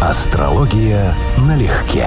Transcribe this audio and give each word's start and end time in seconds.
Астрология 0.00 1.12
налегке. 1.38 2.06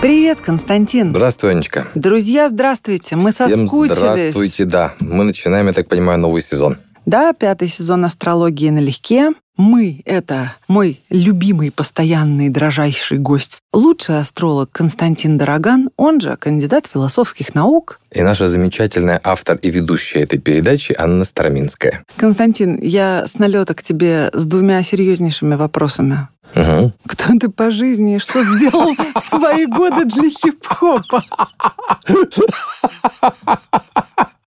Привет, 0.00 0.40
Константин. 0.40 1.10
Здравствуй, 1.10 1.50
Анечка. 1.50 1.86
Друзья, 1.94 2.48
здравствуйте. 2.48 3.14
Мы 3.16 3.32
Всем 3.32 3.50
соскучились. 3.50 3.96
здравствуйте, 3.98 4.64
да. 4.64 4.94
Мы 5.00 5.24
начинаем, 5.24 5.66
я 5.66 5.74
так 5.74 5.86
понимаю, 5.86 6.18
новый 6.18 6.40
сезон. 6.40 6.78
Да, 7.04 7.34
пятый 7.34 7.68
сезон 7.68 8.06
астрологии 8.06 8.70
налегке. 8.70 9.32
Мы— 9.58 10.02
это 10.04 10.54
мой 10.68 11.02
любимый, 11.10 11.72
постоянный, 11.72 12.48
дрожайший 12.48 13.18
гость. 13.18 13.58
Лучший 13.72 14.20
астролог 14.20 14.70
Константин 14.70 15.36
Дороган, 15.36 15.90
он 15.96 16.20
же 16.20 16.36
кандидат 16.36 16.86
философских 16.86 17.56
наук. 17.56 17.98
И 18.12 18.22
наша 18.22 18.48
замечательная 18.48 19.20
автор 19.22 19.56
и 19.56 19.68
ведущая 19.68 20.20
этой 20.20 20.38
передачи 20.38 20.94
Анна 20.96 21.24
Староминская. 21.24 22.04
Константин, 22.16 22.78
я 22.80 23.26
с 23.26 23.40
налета 23.40 23.74
к 23.74 23.82
тебе 23.82 24.30
с 24.32 24.44
двумя 24.44 24.80
серьезнейшими 24.84 25.56
вопросами. 25.56 26.28
Угу. 26.54 26.92
Кто 27.08 27.38
ты 27.40 27.48
по 27.48 27.72
жизни 27.72 28.14
и 28.14 28.18
что 28.20 28.40
сделал 28.44 28.94
в 28.94 29.20
свои 29.20 29.66
годы 29.66 30.04
для 30.04 30.30
хип-хопа? 30.30 31.24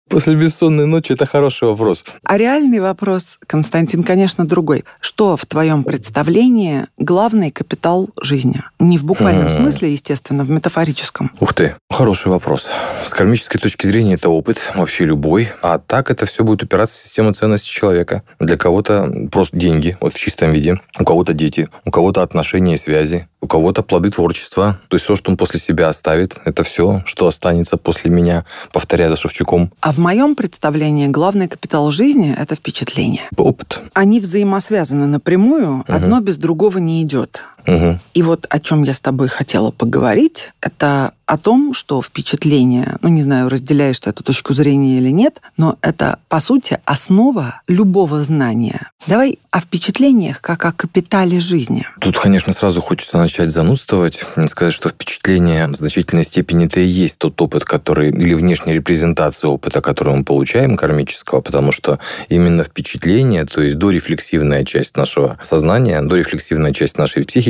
После 0.09 0.35
бессонной 0.35 0.87
ночи 0.87 1.11
это 1.13 1.25
хороший 1.25 1.67
вопрос. 1.67 2.03
А 2.23 2.37
реальный 2.37 2.79
вопрос, 2.79 3.37
Константин, 3.45 4.03
конечно, 4.03 4.47
другой. 4.47 4.83
Что 4.99 5.37
в 5.37 5.45
твоем 5.45 5.83
представлении 5.83 6.87
главный 6.97 7.51
капитал 7.51 8.09
жизни? 8.19 8.63
Не 8.79 8.97
в 8.97 9.03
буквальном 9.03 9.45
М. 9.45 9.49
смысле, 9.51 9.91
естественно, 9.91 10.43
в 10.43 10.49
метафорическом. 10.49 11.31
Ух 11.39 11.53
ты, 11.53 11.75
хороший 11.91 12.29
вопрос. 12.29 12.69
С 13.05 13.13
кармической 13.13 13.61
точки 13.61 13.85
зрения 13.85 14.15
это 14.15 14.29
опыт, 14.29 14.71
вообще 14.75 15.05
любой. 15.05 15.49
А 15.61 15.77
так 15.77 16.09
это 16.09 16.25
все 16.25 16.43
будет 16.43 16.63
упираться 16.63 16.97
в 16.97 17.01
систему 17.01 17.31
ценностей 17.33 17.71
человека. 17.71 18.23
Для 18.39 18.57
кого-то 18.57 19.27
просто 19.31 19.55
деньги, 19.57 19.97
вот 20.01 20.13
в 20.13 20.17
чистом 20.17 20.51
виде. 20.51 20.79
У 20.99 21.05
кого-то 21.05 21.33
дети, 21.33 21.69
у 21.85 21.91
кого-то 21.91 22.23
отношения 22.23 22.75
и 22.75 22.77
связи, 22.77 23.27
у 23.41 23.47
кого-то 23.47 23.83
плоды 23.83 24.09
творчества. 24.11 24.79
То 24.87 24.95
есть 24.95 25.05
все, 25.05 25.15
что 25.15 25.31
он 25.31 25.37
после 25.37 25.59
себя 25.59 25.87
оставит, 25.87 26.39
это 26.45 26.63
все, 26.63 27.03
что 27.05 27.27
останется 27.27 27.77
после 27.77 28.11
меня, 28.11 28.45
повторяя 28.71 29.09
за 29.09 29.15
Шевчуком. 29.15 29.71
А 29.81 29.91
в 29.91 29.97
моем 29.97 30.35
представлении 30.35 31.07
главный 31.07 31.47
капитал 31.47 31.89
жизни– 31.91 32.35
это 32.37 32.55
впечатление. 32.55 33.23
Опыт. 33.37 33.81
Они 33.93 34.19
взаимосвязаны 34.19 35.07
напрямую, 35.07 35.85
одно 35.87 36.19
без 36.19 36.37
другого 36.37 36.77
не 36.79 37.01
идет. 37.01 37.43
Угу. 37.67 37.99
И 38.13 38.23
вот 38.23 38.45
о 38.49 38.59
чем 38.59 38.83
я 38.83 38.93
с 38.93 38.99
тобой 38.99 39.27
хотела 39.27 39.71
поговорить, 39.71 40.51
это 40.61 41.13
о 41.29 41.37
том, 41.37 41.75
что 41.75 42.01
впечатление, 42.01 42.97
ну 43.03 43.09
не 43.09 43.21
знаю, 43.21 43.49
разделяешь 43.49 43.99
ты 43.99 44.09
эту 44.09 44.23
точку 44.23 44.53
зрения 44.55 44.97
или 44.97 45.09
нет, 45.09 45.41
но 45.57 45.77
это, 45.81 46.17
по 46.27 46.39
сути, 46.39 46.79
основа 46.85 47.61
любого 47.67 48.23
знания. 48.23 48.89
Давай 49.05 49.37
о 49.51 49.59
впечатлениях 49.59 50.41
как 50.41 50.65
о 50.65 50.71
капитале 50.71 51.39
жизни. 51.39 51.85
Тут, 52.01 52.17
конечно, 52.17 52.51
сразу 52.51 52.81
хочется 52.81 53.19
начать 53.19 53.51
занудствовать, 53.51 54.23
и 54.37 54.47
сказать, 54.47 54.73
что 54.73 54.89
впечатление 54.89 55.67
в 55.67 55.75
значительной 55.75 56.23
степени 56.23 56.65
это 56.65 56.79
и 56.79 56.85
есть 56.85 57.19
тот 57.19 57.39
опыт, 57.41 57.63
который, 57.63 58.09
или 58.09 58.33
внешняя 58.33 58.73
репрезентация 58.73 59.49
опыта, 59.49 59.81
который 59.81 60.15
мы 60.15 60.23
получаем, 60.23 60.77
кармического, 60.77 61.41
потому 61.41 61.71
что 61.71 61.99
именно 62.29 62.63
впечатление, 62.63 63.45
то 63.45 63.61
есть 63.61 63.77
дорефлексивная 63.77 64.65
часть 64.65 64.97
нашего 64.97 65.37
сознания, 65.43 66.01
дорефлексивная 66.01 66.73
часть 66.73 66.97
нашей 66.97 67.23
психики, 67.23 67.48